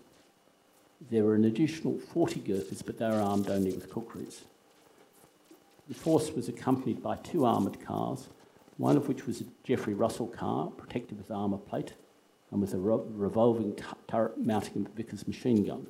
[1.00, 4.42] There were an additional 40 Gurkhas, but they were armed only with kukris.
[5.88, 8.28] The force was accompanied by two armoured cars,
[8.76, 11.92] one of which was a Geoffrey Russell car, protected with armour plate,
[12.50, 13.76] and with a revolving
[14.08, 15.86] turret mounting a Vickers machine gun.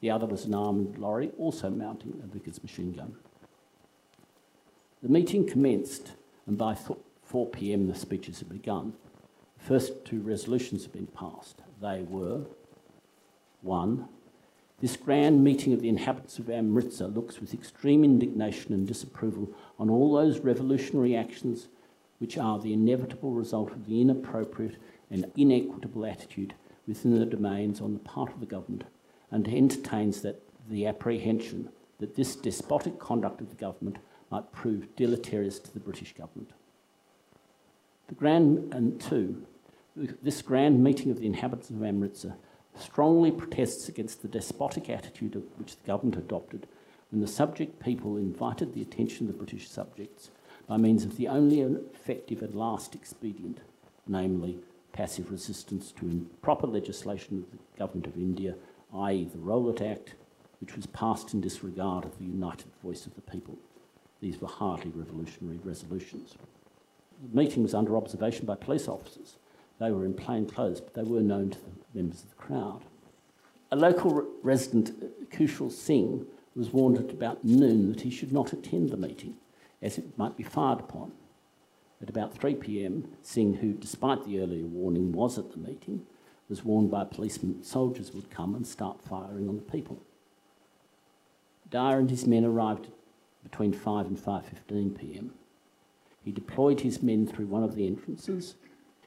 [0.00, 3.16] The other was an armoured lorry, also mounting a Vickers machine gun.
[5.02, 6.12] The meeting commenced,
[6.46, 6.76] and by
[7.24, 8.94] 4 pm the speeches had begun.
[9.58, 11.60] The first two resolutions had been passed.
[11.80, 12.42] They were
[13.64, 14.08] 1.
[14.80, 19.88] This grand meeting of the inhabitants of Amritsar looks with extreme indignation and disapproval on
[19.88, 21.68] all those revolutionary actions
[22.18, 24.76] which are the inevitable result of the inappropriate
[25.10, 26.54] and inequitable attitude
[26.86, 28.84] within the domains on the part of the government
[29.30, 33.96] and entertains that the apprehension that this despotic conduct of the government
[34.30, 36.50] might prove deleterious to the British government.
[38.08, 39.46] The grand and two,
[39.96, 42.34] this grand meeting of the inhabitants of Amritsar
[42.78, 46.66] strongly protests against the despotic attitude which the government adopted
[47.10, 50.30] when the subject people invited the attention of the British subjects
[50.66, 53.60] by means of the only effective and last expedient,
[54.06, 54.58] namely
[54.92, 58.54] passive resistance to improper legislation of the Government of India,
[58.94, 60.14] i.e., the Rowlatt Act,
[60.60, 63.58] which was passed in disregard of the united voice of the people.
[64.20, 66.34] These were hardly revolutionary resolutions.
[67.30, 69.36] The meeting was under observation by police officers.
[69.78, 72.82] They were in plain clothes, but they were known to the members of the crowd.
[73.70, 78.32] A local re- resident, uh, Kushal Singh, was warned at about noon that he should
[78.32, 79.34] not attend the meeting,
[79.82, 81.12] as it might be fired upon.
[82.00, 86.06] At about 3 pm, Singh, who, despite the earlier warning, was at the meeting,
[86.48, 90.00] was warned by policemen that soldiers would come and start firing on the people.
[91.70, 92.88] Dyer and his men arrived
[93.42, 95.32] between 5 and 5.15 pm.
[96.22, 98.54] He deployed his men through one of the entrances.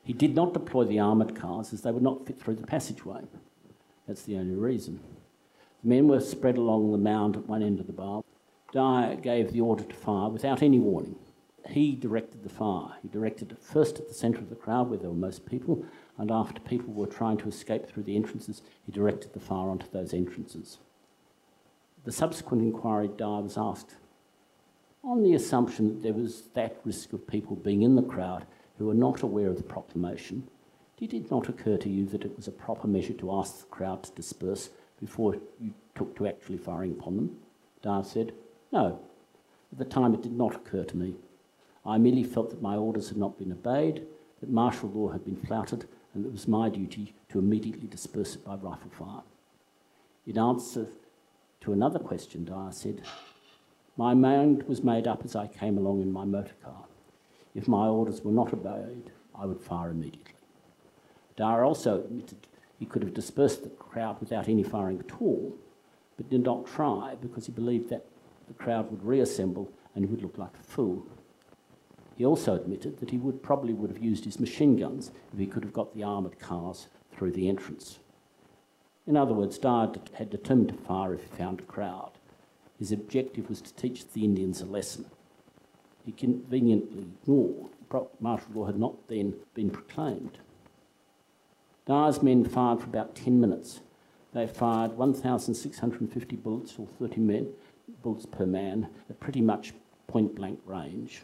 [0.08, 3.22] He did not deploy the armoured cars as they would not fit through the passageway.
[4.08, 5.02] That's the only reason.
[5.84, 8.24] The men were spread along the mound at one end of the bar.
[8.72, 11.15] Dyer gave the order to fire without any warning
[11.70, 12.93] he directed the fire.
[13.02, 15.86] He directed it first at the centre of the crowd where there were most people,
[16.17, 19.88] and after people were trying to escape through the entrances, he directed the fire onto
[19.91, 20.80] those entrances.
[22.06, 23.96] The subsequent inquiry, Dyer was asked,
[25.04, 28.46] on the assumption that there was that risk of people being in the crowd
[28.78, 30.48] who were not aware of the proclamation,
[30.98, 33.66] did it not occur to you that it was a proper measure to ask the
[33.66, 37.38] crowd to disperse before you took to actually firing upon them?
[37.82, 38.34] Dyer said,
[38.72, 39.00] No.
[39.72, 41.16] At the time, it did not occur to me.
[41.86, 44.06] I merely felt that my orders had not been obeyed,
[44.40, 48.36] that martial law had been flouted, and that it was my duty to immediately disperse
[48.36, 49.22] it by rifle fire.
[50.26, 50.88] In answer
[51.62, 53.04] to another question, Dyer said,
[53.98, 56.87] My mind was made up as I came along in my motor car.
[57.58, 60.36] If my orders were not obeyed, I would fire immediately.
[61.36, 62.46] Dyer also admitted
[62.78, 65.58] he could have dispersed the crowd without any firing at all,
[66.17, 68.06] but did not try because he believed that
[68.48, 71.08] the crowd would reassemble and he would look like a fool.
[72.15, 75.48] He also admitted that he would probably would have used his machine guns if he
[75.48, 77.98] could have got the armoured cars through the entrance.
[79.08, 82.12] In other words, Dyer had determined to fire if he found a crowd.
[82.78, 85.06] His objective was to teach the Indians a lesson.
[86.08, 87.70] He conveniently ignored
[88.22, 90.38] martial law had not then been proclaimed.
[91.86, 93.82] Dyer's men fired for about 10 minutes.
[94.34, 97.50] They fired 1,650 bullets, or 30 men,
[98.02, 99.74] bullets per man, at pretty much
[100.08, 101.24] point blank range.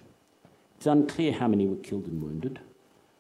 [0.76, 2.60] It's unclear how many were killed and wounded.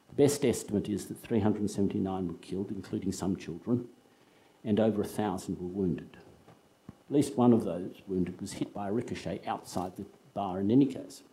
[0.10, 3.88] The best estimate is that 379 were killed, including some children,
[4.66, 6.18] and over a thousand were wounded.
[6.90, 10.70] At least one of those wounded was hit by a ricochet outside the bar in
[10.70, 11.24] any case.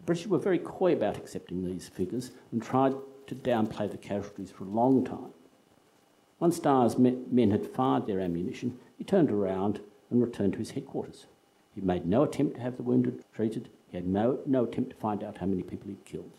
[0.00, 2.94] The British were very coy about accepting these figures and tried
[3.26, 5.34] to downplay the casualties for a long time.
[6.38, 11.26] Once Dyer's men had fired their ammunition, he turned around and returned to his headquarters.
[11.74, 13.68] He made no attempt to have the wounded treated.
[13.88, 16.32] He had no, no attempt to find out how many people he'd killed.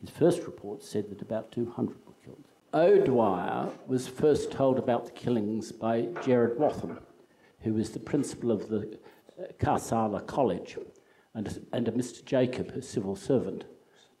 [0.00, 2.44] His first report said that about 200 were killed.
[2.72, 6.96] O'Dwyer was first told about the killings by Gerard Wathen,
[7.62, 8.98] who was the principal of the
[9.36, 10.78] uh, Khalsa College,
[11.34, 12.24] and, and a Mr.
[12.24, 13.64] Jacob, a civil servant.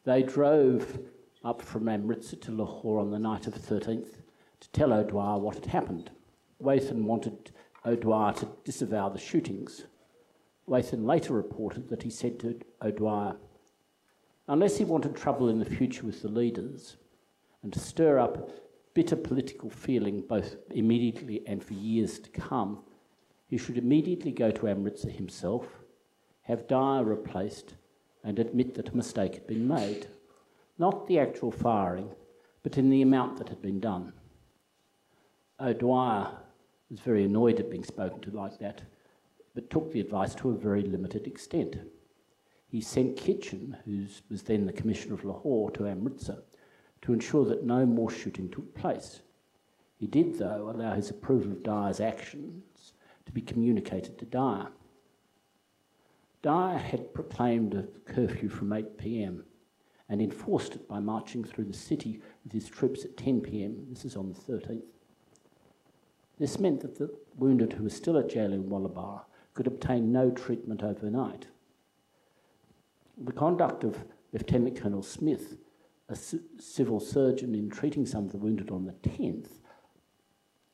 [0.04, 0.98] They drove
[1.44, 4.16] up from Amritsar to Lahore on the night of the 13th
[4.60, 6.10] to tell O'Dwyer what had happened.
[6.58, 7.50] Wathen wanted
[7.84, 9.86] O'Dwyer to disavow the shootings.
[10.66, 13.36] Wathen later reported that he said to O'Dwyer,
[14.48, 16.96] unless he wanted trouble in the future with the leaders,
[17.62, 18.50] and to stir up
[18.94, 22.82] bitter political feeling both immediately and for years to come,
[23.46, 25.79] he should immediately go to Amritsar himself,
[26.50, 27.74] have Dyer replaced,
[28.22, 30.08] and admit that a mistake had been made.
[30.78, 32.10] Not the actual firing,
[32.62, 34.12] but in the amount that had been done.
[35.58, 36.36] O'Dwyer
[36.90, 38.82] was very annoyed at being spoken to like that,
[39.54, 41.76] but took the advice to a very limited extent.
[42.68, 46.38] He sent Kitchin, who was then the Commissioner of Lahore, to Amritsar
[47.02, 49.20] to ensure that no more shooting took place.
[49.96, 52.92] He did, though, allow his approval of Dyer's actions
[53.26, 54.68] to be communicated to Dyer.
[56.42, 59.44] Dyer had proclaimed a curfew from 8 pm
[60.08, 63.86] and enforced it by marching through the city with his troops at 10 pm.
[63.90, 64.82] This is on the 13th.
[66.38, 69.24] This meant that the wounded who were still at Jallianwala Bagh
[69.54, 71.46] could obtain no treatment overnight.
[73.18, 75.58] The conduct of Lieutenant Colonel Smith
[76.10, 76.16] a
[76.58, 79.58] civil surgeon in treating some of the wounded on the 10th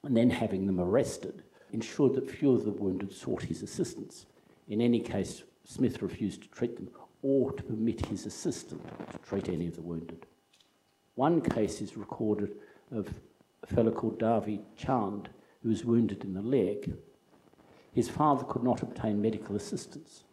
[0.02, 4.24] and then having them arrested ensured that few of the wounded sought his assistance.
[4.66, 6.88] In any case, Smith refused to treat them
[7.22, 10.24] or to permit his assistant to treat any of the wounded.
[11.16, 12.54] One case is recorded
[12.90, 13.08] of
[13.62, 15.28] a fellow called Davi Chand
[15.62, 16.94] who was wounded in the leg.
[17.92, 20.24] His father could not obtain medical assistance.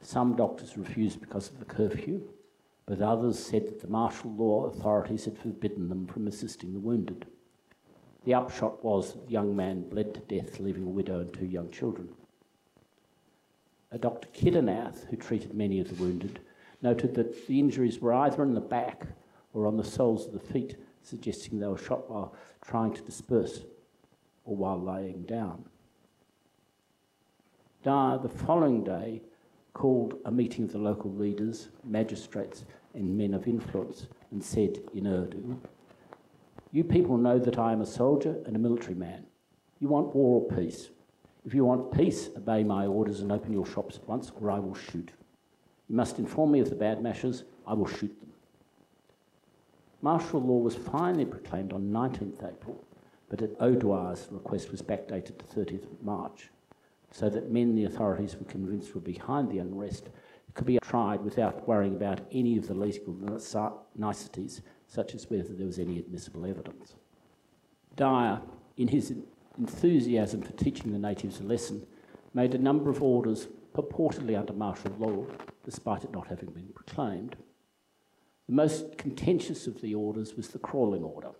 [0.00, 2.28] Some doctors refused because of the curfew
[2.86, 7.26] but others said that the martial law authorities had forbidden them from assisting the wounded.
[8.24, 11.46] The upshot was that the young man bled to death, leaving a widow and two
[11.46, 12.08] young children.
[13.92, 14.28] A Dr.
[14.28, 16.40] Kedarnath, who treated many of the wounded,
[16.82, 19.06] noted that the injuries were either in the back
[19.52, 23.62] or on the soles of the feet, suggesting they were shot while trying to disperse
[24.44, 25.64] or while laying down.
[27.82, 29.22] Dyer, the following day,
[29.72, 35.06] called a meeting of the local leaders, magistrates, and men of influence and said in
[35.06, 35.60] Urdu,
[36.72, 39.26] You people know that I am a soldier and a military man.
[39.78, 40.88] You want war or peace?
[41.46, 44.58] If you want peace, obey my orders and open your shops at once, or I
[44.58, 45.12] will shoot.
[45.88, 48.32] You must inform me of the badmashes, I will shoot them.
[50.02, 52.84] Martial law was finally proclaimed on 19th April,
[53.28, 56.50] but at O'Dwyer's request was backdated to 30th March
[57.12, 60.10] so that men the authorities were convinced were behind the unrest
[60.54, 63.14] could be tried without worrying about any of the legal
[63.94, 66.96] niceties, such as whether there was any admissible evidence.
[67.94, 68.40] Dyer,
[68.78, 69.14] in his
[69.58, 71.86] enthusiasm for teaching the natives a lesson,
[72.34, 75.26] made a number of orders purportedly under martial law,
[75.64, 77.36] despite it not having been proclaimed.
[78.48, 81.30] The most contentious of the orders was the crawling order.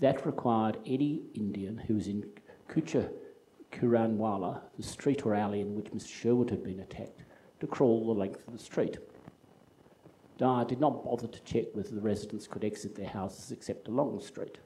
[0.00, 2.24] That required any Indian who was in
[2.68, 3.10] Kucha
[3.72, 6.08] Kuranwala, the street or alley in which Mr.
[6.08, 7.24] Sherwood had been attacked,
[7.60, 8.98] to crawl the length of the street.
[10.38, 14.16] Dyer did not bother to check whether the residents could exit their houses except along
[14.16, 14.58] the street.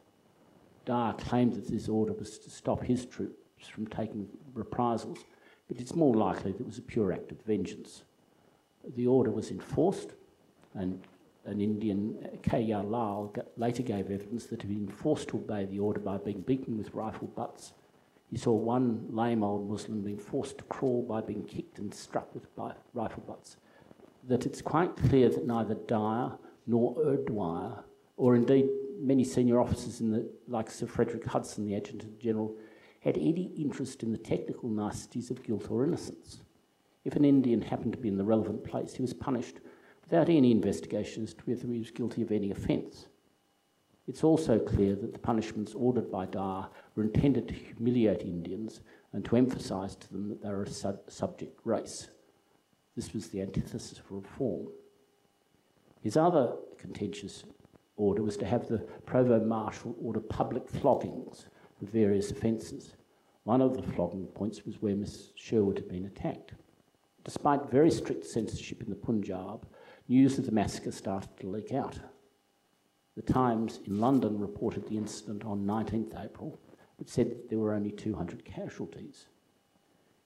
[0.91, 5.19] Dyer claimed that this order was to stop his troops from taking reprisals,
[5.69, 8.03] but it's more likely that it was a pure act of vengeance.
[8.97, 10.15] The order was enforced,
[10.75, 11.01] and
[11.45, 12.83] an Indian, K.R.
[12.83, 16.77] Lal, later gave evidence that he'd been forced to obey the order by being beaten
[16.77, 17.73] with rifle butts.
[18.29, 22.35] He saw one lame old Muslim being forced to crawl by being kicked and struck
[22.35, 22.49] with
[22.95, 23.59] rifle butts.
[24.27, 26.33] That it's quite clear that neither Dyer
[26.67, 27.85] nor O'Dwyer,
[28.17, 28.69] or indeed
[29.01, 32.57] many senior officers in the, like Sir Frederick Hudson, the Adjutant General,
[33.01, 36.43] had any interest in the technical niceties of guilt or innocence.
[37.05, 39.61] If an Indian happened to be in the relevant place, he was punished
[40.03, 43.07] without any investigation as to whether he was guilty of any offence.
[44.07, 48.81] It's also clear that the punishments ordered by Dyer were intended to humiliate Indians
[49.13, 52.09] and to emphasise to them that they were a sub- subject race.
[52.97, 54.67] This was the antithesis of reform.
[56.03, 57.45] His other contentious
[58.01, 61.47] order was to have the Provost Marshal order public floggings
[61.79, 62.95] for various offences.
[63.45, 66.55] One of the flogging points was where Miss Sherwood had been attacked.
[67.25, 69.67] Despite very strict censorship in the Punjab,
[70.09, 71.99] news of the massacre started to leak out.
[73.17, 76.59] The Times in London reported the incident on 19th April,
[76.97, 79.27] but said that there were only 200 casualties.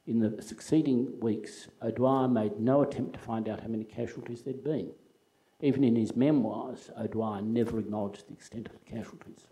[0.07, 4.63] In the succeeding weeks, O'Dwyer made no attempt to find out how many casualties there'd
[4.63, 4.93] been.
[5.61, 9.47] Even in his memoirs, O'Dwyer never acknowledged the extent of the casualties.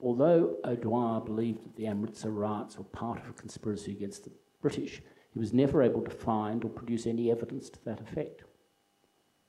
[0.00, 5.02] Although O'Dwyer believed that the Amritsar riots were part of a conspiracy against the British,
[5.32, 8.44] he was never able to find or produce any evidence to that effect.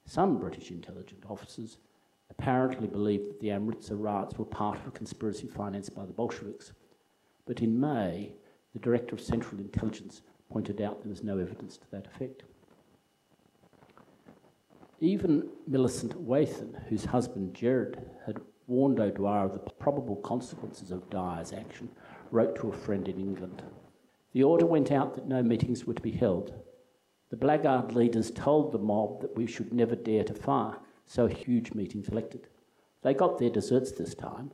[0.06, 1.78] Some British intelligence officers
[2.30, 6.74] apparently believed that the Amritsar riots were part of a conspiracy financed by the Bolsheviks,
[7.46, 8.34] but in May,
[8.74, 12.44] the Director of Central Intelligence pointed out there was no evidence to that effect.
[15.06, 21.54] Even Millicent Wathen, whose husband Gerard had warned O'Dwyer of the probable consequences of Dyer's
[21.54, 21.90] action,
[22.32, 23.62] wrote to a friend in England.
[24.34, 26.56] The order went out that no meetings were to be held.
[27.30, 31.30] The blackguard leaders told the mob that we should never dare to fire, so a
[31.30, 32.48] huge meeting elected.
[33.04, 34.50] They got their deserts this time,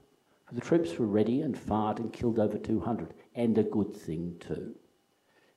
[0.45, 4.36] for the troops were ready and fired and killed over 200, and a good thing
[4.41, 4.76] too.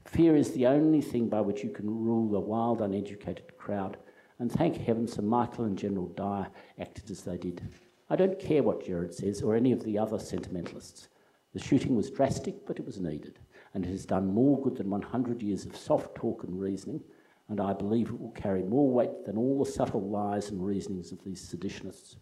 [0.05, 3.97] Fear is the only thing by which you can rule a wild, uneducated crowd,
[4.39, 7.62] and thank heaven Sir Michael and General Dyer acted as they did.
[8.11, 11.09] I don't care what Gerard says or any of the other sentimentalists.
[11.53, 13.39] The shooting was drastic, but it was needed,
[13.72, 17.03] and it has done more good than 100 years of soft talk and reasoning,
[17.49, 21.12] and I believe it will carry more weight than all the subtle lies and reasonings
[21.12, 22.16] of these seditionists.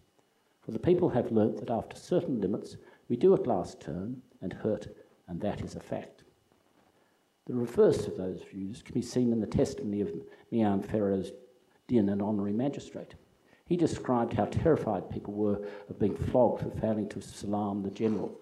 [0.61, 2.77] For the people have learnt that after certain limits,
[3.09, 4.87] we do at last turn and hurt,
[5.27, 6.23] and that is a fact.
[7.45, 10.13] The reverse of those views can be seen in the testimony of
[10.51, 11.31] Mian Feroz
[11.93, 13.13] Din, an honorary magistrate.
[13.65, 18.35] He described how terrified people were of being flogged for failing to salam the general,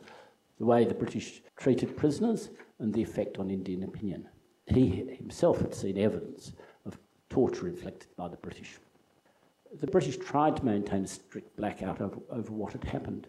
[0.58, 2.50] the way the British treated prisoners,
[2.80, 4.30] and the effect on Indian opinion.
[4.68, 6.54] He himself had seen evidence
[6.86, 6.98] of
[7.30, 8.78] torture inflicted by the British.
[9.82, 13.28] The British tried to maintain a strict blackout over, over what had happened,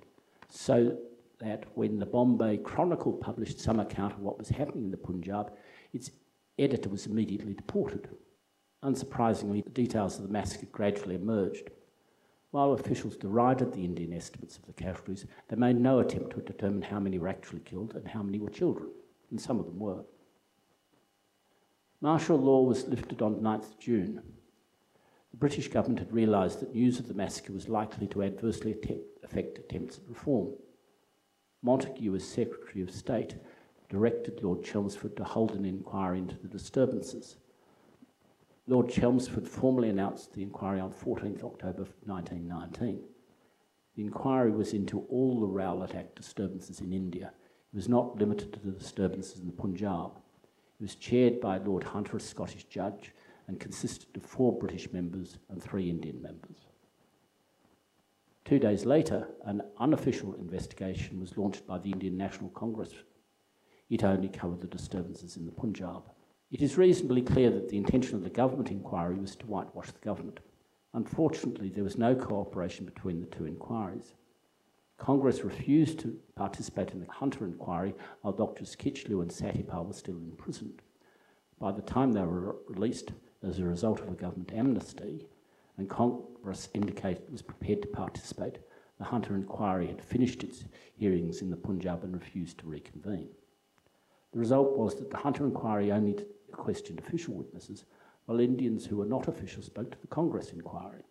[0.49, 0.97] so
[1.41, 5.53] that when the Bombay Chronicle published some account of what was happening in the Punjab,
[5.93, 6.12] its
[6.61, 8.09] editor was immediately deported.
[8.83, 11.70] Unsurprisingly, the details of the massacre gradually emerged.
[12.51, 16.83] While officials derided the Indian estimates of the casualties, they made no attempt to determine
[16.83, 18.91] how many were actually killed and how many were children,
[19.30, 20.05] and some of them were.
[22.01, 24.20] Martial law was lifted on 9th June.
[25.30, 28.76] The British government had realised that news of the massacre was likely to adversely
[29.22, 30.53] affect attempts at reform.
[31.64, 33.37] Montagu, as Secretary of State,
[33.89, 37.37] directed Lord Chelmsford to hold an inquiry into the disturbances.
[38.69, 43.03] Lord Chelmsford formally announced the inquiry on 14th October 1919.
[43.97, 47.33] The inquiry was into all the Rowlatt Act disturbances in India.
[47.73, 50.13] It was not limited to the disturbances in the Punjab.
[50.79, 53.13] It was chaired by Lord Hunter, a Scottish judge,
[53.49, 56.67] and consisted of four British members and three Indian members.
[58.45, 62.93] Two days later, an unofficial investigation was launched by the Indian National Congress.
[63.91, 66.05] It only covered the disturbances in the Punjab.
[66.53, 69.99] It is reasonably clear that the intention of the government inquiry was to whitewash the
[70.01, 70.41] government.
[70.93, 74.13] Unfortunately, there was no cooperation between the two inquiries.
[74.99, 78.77] Congress refused to participate in the Hunter inquiry while Drs.
[78.77, 80.83] Kitchlew and Satyapal were still imprisoned.
[81.59, 85.27] By the time they were released as a result of a government amnesty,
[85.79, 88.59] and Congress indicated it was prepared to participate,
[88.99, 93.31] the Hunter inquiry had finished its hearings in the Punjab and refused to reconvene.
[94.33, 96.15] The result was that the Hunter inquiry only
[96.53, 97.85] questioned official witnesses,
[98.27, 101.03] while Indians who were not official spoke to the Congress inquiry.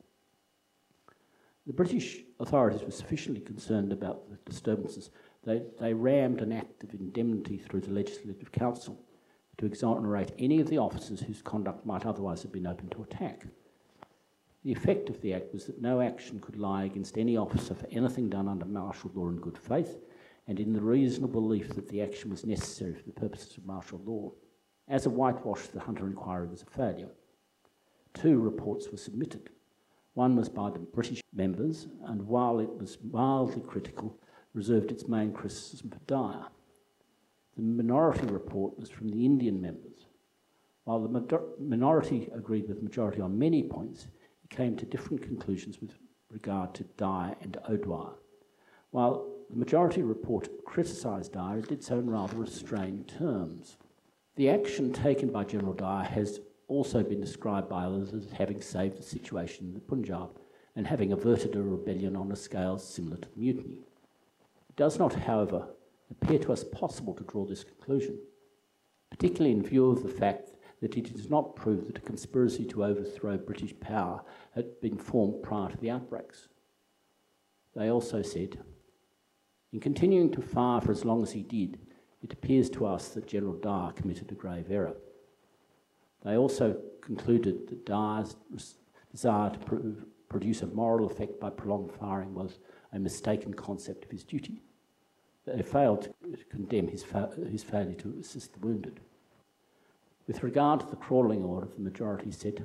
[1.68, 5.12] The British authorities were sufficiently concerned about the disturbances,
[5.44, 9.00] they, they rammed an act of indemnity through the Legislative Council
[9.58, 13.46] to exonerate any of the officers whose conduct might otherwise have been open to attack.
[14.64, 17.88] The effect of the Act was that no action could lie against any officer for
[17.92, 19.98] anything done under martial law in good faith
[20.48, 24.00] and in the reasonable belief that the action was necessary for the purposes of martial
[24.06, 24.32] law.
[24.88, 27.12] As a whitewash, the Hunter inquiry was a failure.
[28.14, 29.50] Two reports were submitted.
[30.14, 34.20] One was by the British members, and while it was mildly critical,
[34.54, 36.48] reserved its main criticism for Dyer.
[37.56, 40.08] The minority report was from the Indian members.
[40.84, 44.08] While the minority agreed with the majority on many points,
[44.44, 45.92] it came to different conclusions with
[46.30, 48.16] regard to Dyer and O'Dwyer.
[48.90, 53.78] While the majority report criticised Dyer, it did so in rather restrained terms.
[54.36, 58.98] The action taken by General Dyer has also been described by others as having saved
[58.98, 60.40] the situation in the Punjab
[60.76, 63.80] and having averted a rebellion on a scale similar to the mutiny.
[64.70, 65.68] It does not, however,
[66.10, 68.20] appear to us possible to draw this conclusion,
[69.10, 70.52] particularly in view of the fact
[70.82, 74.24] that it does not prove that a conspiracy to overthrow British power
[74.56, 76.48] had been formed prior to the outbreaks.
[77.76, 78.60] They also said,
[79.74, 81.80] in continuing to fire for as long as he did,
[82.24, 84.96] it appears to us that General Dyer committed a grave error.
[86.24, 88.36] They also concluded that Dyer's
[89.12, 89.96] desire to
[90.30, 92.60] produce a moral effect by prolonged firing was
[92.94, 94.62] a mistaken concept of his duty.
[95.46, 99.00] They failed to condemn his, fa- his failure to assist the wounded.
[100.28, 102.64] With regard to the crawling order, the majority said,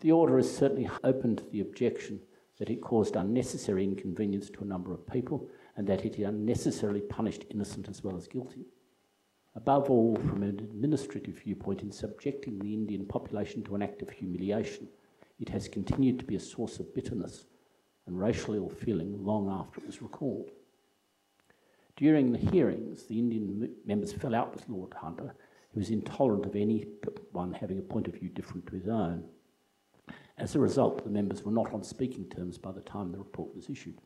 [0.00, 2.20] the order is certainly open to the objection
[2.58, 7.46] that it caused unnecessary inconvenience to a number of people and that it unnecessarily punished
[7.50, 8.66] innocent as well as guilty.
[9.54, 14.10] Above all, from an administrative viewpoint, in subjecting the Indian population to an act of
[14.10, 14.88] humiliation,
[15.38, 17.44] it has continued to be a source of bitterness
[18.06, 20.50] and racial ill feeling long after it was recalled.
[21.96, 25.34] During the hearings, the Indian members fell out with Lord Hunter
[25.72, 29.24] who was intolerant of anyone having a point of view different to his own.
[30.38, 33.54] As a result, the members were not on speaking terms by the time the report
[33.54, 33.98] was issued.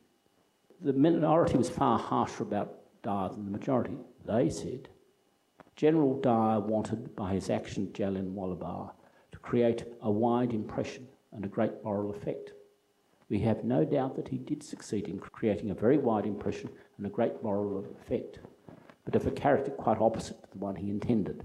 [0.80, 3.96] The minority was far harsher about Dyer than the majority.
[4.26, 4.88] They said
[5.76, 8.92] General Dyer wanted, by his action at Jallianwala Bagh,
[9.32, 12.52] to create a wide impression and a great moral effect.
[13.28, 17.06] We have no doubt that he did succeed in creating a very wide impression and
[17.06, 18.38] a great moral effect,
[19.04, 21.44] but of a character quite opposite to the one he intended.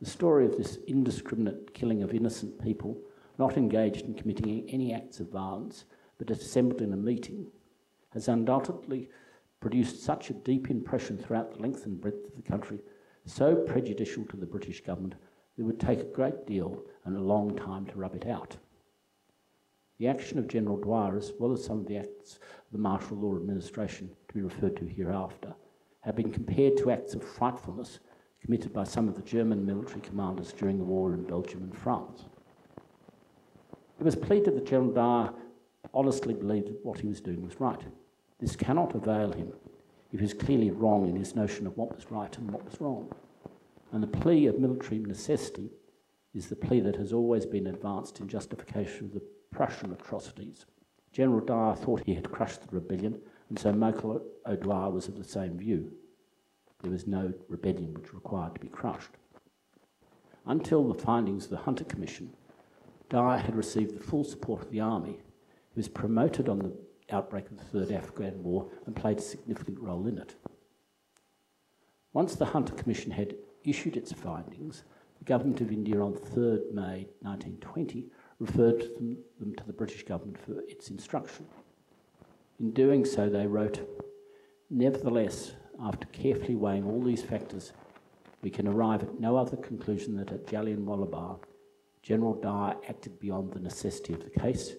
[0.00, 2.98] The story of this indiscriminate killing of innocent people,
[3.38, 5.84] not engaged in committing any acts of violence,
[6.18, 7.46] but assembled in a meeting,
[8.14, 9.10] has undoubtedly
[9.60, 12.80] produced such a deep impression throughout the length and breadth of the country,
[13.26, 15.14] so prejudicial to the British government,
[15.56, 18.56] that it would take a great deal and a long time to rub it out.
[19.98, 23.16] The action of General Dwyer, as well as some of the acts of the martial
[23.16, 25.54] law administration to be referred to hereafter,
[26.00, 28.00] have been compared to acts of frightfulness
[28.40, 32.24] committed by some of the German military commanders during the war in Belgium and France.
[34.00, 35.32] It was pleaded that General Dyer
[35.94, 37.80] honestly believed that what he was doing was right.
[38.40, 39.52] This cannot avail him
[40.12, 43.12] he was clearly wrong in his notion of what was right and what was wrong.
[43.90, 45.70] And the plea of military necessity
[46.32, 50.66] is the plea that has always been advanced in justification of the Prussian atrocities.
[51.12, 55.24] General Dyer thought he had crushed the rebellion, and so Michael O'Dwyer was of the
[55.24, 55.92] same view
[56.82, 59.12] there was no rebellion which required to be crushed.
[60.46, 62.34] Until the findings of the Hunter Commission,
[63.08, 65.20] Dyer had received the full support of the army.
[65.74, 66.72] He was promoted on the
[67.12, 70.34] outbreak of the Third Afghan War and played a significant role in it.
[72.12, 73.34] Once the Hunter Commission had
[73.64, 74.84] issued its findings,
[75.18, 78.06] the Government of India on 3rd May 1920
[78.38, 81.46] referred them, them to the British government for its instruction.
[82.58, 83.80] In doing so, they wrote,
[84.68, 85.52] Nevertheless,
[85.82, 87.72] after carefully weighing all these factors,
[88.42, 91.46] we can arrive at no other conclusion than that at Jallianwala Bagh,
[92.02, 94.74] General Dyer acted beyond the necessity of the case,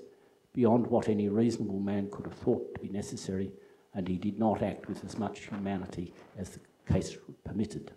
[0.54, 3.52] beyond what any reasonable man could have thought to be necessary,
[3.94, 6.60] and he did not act with as much humanity as the
[6.92, 7.92] case permitted.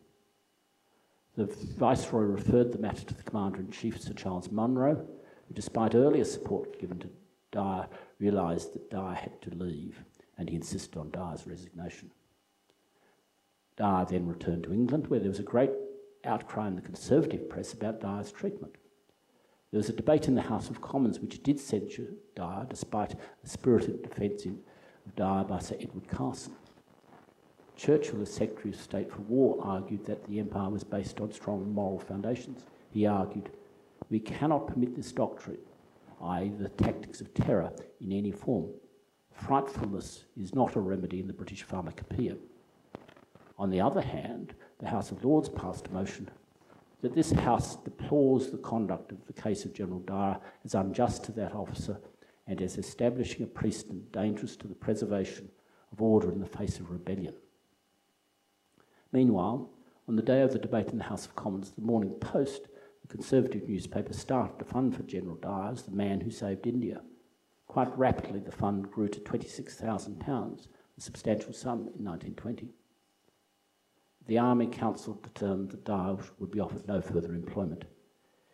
[1.36, 5.94] The Viceroy referred the matter to the Commander in Chief, Sir Charles Monro, who, despite
[5.94, 7.10] earlier support given to
[7.52, 7.88] Dyer,
[8.18, 10.02] realised that Dyer had to leave,
[10.38, 12.10] and he insisted on Dyer's resignation.
[13.76, 15.72] Dyer then returned to England, where there was a great
[16.24, 18.76] outcry in the Conservative press about Dyer's treatment.
[19.70, 23.48] There was a debate in the House of Commons which did censure Dyer, despite a
[23.48, 26.54] spirited defence of Dyer by Sir Edward Carson.
[27.74, 31.72] Churchill, as Secretary of State for War, argued that the empire was based on strong
[31.74, 32.64] moral foundations.
[32.90, 33.50] He argued,
[34.08, 35.58] We cannot permit this doctrine,
[36.22, 38.70] i.e., the tactics of terror, in any form.
[39.32, 42.36] Frightfulness is not a remedy in the British pharmacopoeia.
[43.58, 46.30] On the other hand, the House of Lords passed a motion
[47.02, 51.32] that this House deplores the conduct of the case of General Dyer as unjust to
[51.32, 52.00] that officer
[52.46, 55.50] and as establishing a precedent dangerous to the preservation
[55.92, 57.34] of order in the face of rebellion.
[59.12, 59.70] Meanwhile,
[60.08, 62.68] on the day of the debate in the House of Commons, the Morning Post,
[63.02, 67.00] the Conservative newspaper, started a fund for General Dyer as the man who saved India.
[67.66, 70.66] Quite rapidly, the fund grew to £26,000,
[70.96, 72.70] a substantial sum in 1920.
[74.26, 77.84] The Army Council determined that Dyer would be offered no further employment.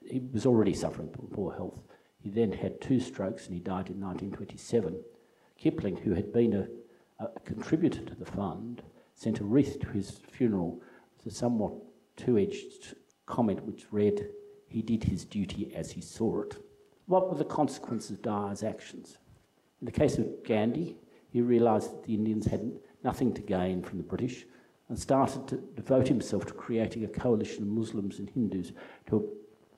[0.06, 1.80] He was already suffering from poor health.
[2.18, 5.00] He then had two strokes and he died in 1927.
[5.56, 8.82] Kipling, who had been a, a contributor to the fund,
[9.14, 10.82] sent a wreath to his funeral
[11.16, 11.72] with a somewhat
[12.16, 12.94] two edged
[13.24, 14.28] comment which read,
[14.68, 16.56] He did his duty as he saw it.
[17.06, 19.18] What were the consequences of Dyer's actions?
[19.80, 20.96] In the case of Gandhi,
[21.30, 24.44] he realised that the Indians had nothing to gain from the British
[24.92, 28.72] and started to devote himself to creating a coalition of Muslims and Hindus
[29.08, 29.26] to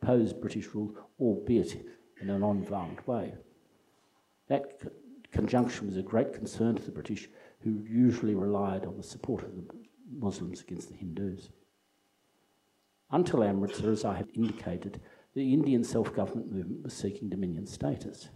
[0.02, 1.86] oppose British rule, albeit
[2.20, 3.32] in a non-violent way.
[4.48, 4.82] That
[5.30, 7.28] conjunction was a great concern to the British,
[7.60, 9.62] who usually relied on the support of the
[10.18, 11.50] Muslims against the Hindus.
[13.12, 15.00] Until Amritsar, as I have indicated,
[15.34, 18.30] the Indian self-government movement was seeking dominion status.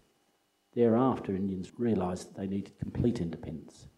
[0.76, 3.88] Thereafter, Indians realised that they needed complete independence.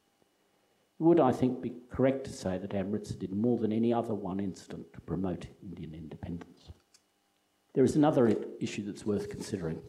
[1.01, 4.39] Would, I think, be correct to say that Amritsar did more than any other one
[4.39, 6.73] incident to promote Indian independence.
[7.73, 9.81] There is another issue that's worth considering.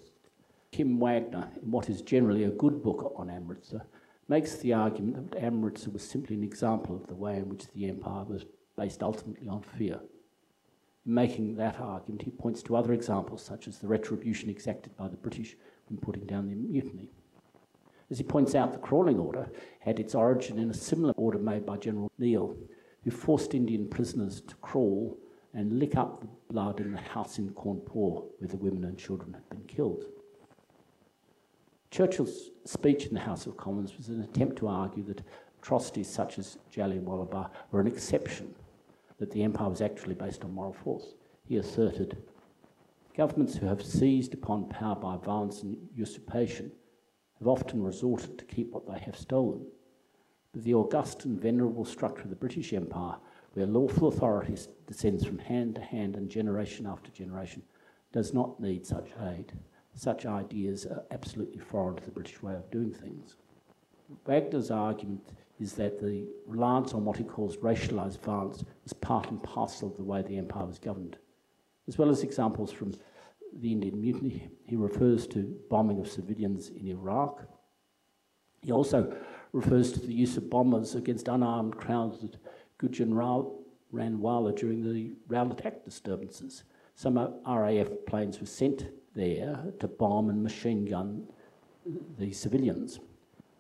[0.72, 3.86] Kim Wagner, in what is generally a good book on Amritsar,
[4.30, 7.90] makes the argument that Amritsar was simply an example of the way in which the
[7.90, 8.46] empire was
[8.78, 10.00] based ultimately on fear.
[11.06, 15.10] In making that argument, he points to other examples, such as the retribution exacted by
[15.10, 15.58] the British
[15.90, 17.10] when putting down the mutiny.
[18.12, 19.50] As he points out, the crawling order
[19.80, 22.58] had its origin in a similar order made by General Neill,
[23.06, 25.18] who forced Indian prisoners to crawl
[25.54, 29.34] and lick up the blood in the house in Cawnpore where the women and children
[29.34, 30.04] had been killed.
[31.90, 35.24] Churchill's speech in the House of Commons was an attempt to argue that
[35.62, 38.54] atrocities such as Jallianwala Bagh were an exception,
[39.20, 41.16] that the empire was actually based on moral force.
[41.46, 42.18] He asserted,
[43.16, 46.72] governments who have seized upon power by violence and usurpation
[47.42, 49.66] have often resorted to keep what they have stolen.
[50.54, 53.16] But the august and venerable structure of the British Empire,
[53.54, 57.64] where lawful authority descends from hand to hand and generation after generation,
[58.12, 59.54] does not need such aid.
[59.96, 63.38] Such ideas are absolutely foreign to the British way of doing things.
[64.26, 65.28] Wagner's argument
[65.60, 69.98] is that the reliance on what he calls racialised violence is part and parcel of
[69.98, 71.18] the way the empire was governed.
[71.88, 72.94] As well as examples from
[73.54, 74.50] the Indian Mutiny.
[74.66, 77.44] He refers to bombing of civilians in Iraq.
[78.62, 79.16] He also
[79.54, 82.38] refers to the use of bombers against unarmed crowds at
[82.80, 86.64] Gujranwala during the Rowlatt attack disturbances.
[86.96, 91.28] Some RAF planes were sent there to bomb and machine gun
[92.18, 93.00] the civilians,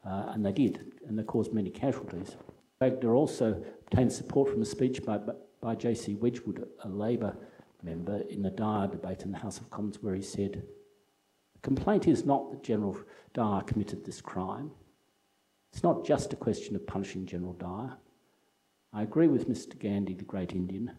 [0.05, 2.35] uh, and they did, and they caused many casualties.
[2.79, 5.19] Wagner also obtained support from a speech by,
[5.59, 6.15] by J.C.
[6.15, 7.35] Wedgwood, a Labor
[7.83, 10.63] member in the Dyer debate in the House of Commons where he said,
[11.53, 12.97] The complaint is not that General
[13.33, 14.71] Dyer committed this crime.
[15.71, 17.97] It's not just a question of punishing General Dyer.
[18.93, 19.79] I agree with Mr.
[19.79, 20.91] Gandhi, the great Indian,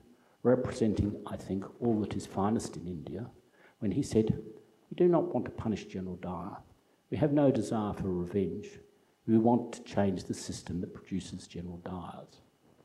[0.43, 3.26] representing, I think, all that is finest in India,
[3.80, 4.43] when he said,
[4.91, 6.57] We do not want to punish General Dyer.
[7.11, 8.68] We have no desire for revenge.
[9.26, 12.41] We want to change the system that produces General Dyers.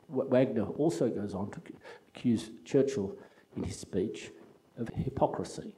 [0.09, 1.61] Wagner also goes on to
[2.09, 3.17] accuse Churchill
[3.57, 4.31] in his speech
[4.77, 5.75] of hypocrisy,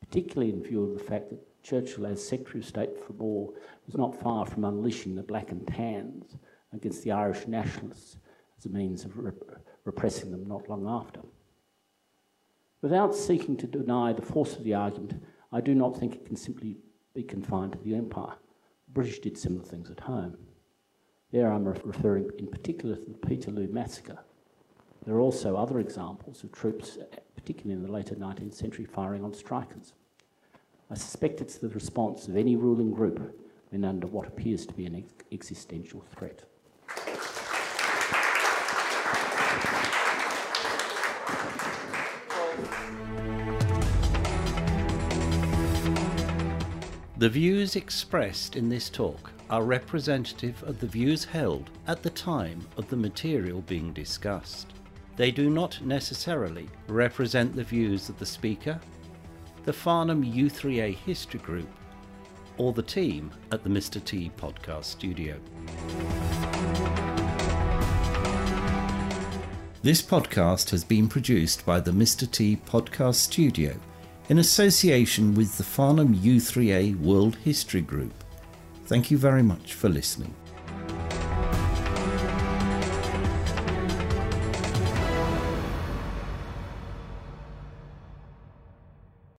[0.00, 3.52] particularly in view of the fact that Churchill, as Secretary of State for War,
[3.86, 6.36] was not far from unleashing the black and tans
[6.72, 8.18] against the Irish nationalists
[8.58, 11.20] as a means of rep- repressing them not long after.
[12.80, 15.22] Without seeking to deny the force of the argument,
[15.52, 16.78] I do not think it can simply
[17.14, 18.34] be confined to the Empire.
[18.88, 20.36] The British did similar things at home.
[21.30, 24.18] There I'm referring in particular to the Peterloo Massacre,
[25.04, 26.98] there are also other examples of troops,
[27.34, 29.94] particularly in the later 19th century, firing on strikers.
[30.90, 33.36] I suspect it's the response of any ruling group
[33.70, 36.44] when under what appears to be an ex- existential threat.
[47.16, 52.66] The views expressed in this talk are representative of the views held at the time
[52.76, 54.72] of the material being discussed.
[55.16, 58.80] They do not necessarily represent the views of the speaker,
[59.64, 61.68] the Farnham U3A History Group,
[62.56, 64.02] or the team at the Mr.
[64.02, 65.38] T Podcast Studio.
[69.82, 72.30] This podcast has been produced by the Mr.
[72.30, 73.74] T Podcast Studio
[74.28, 78.14] in association with the Farnham U3A World History Group.
[78.86, 80.34] Thank you very much for listening.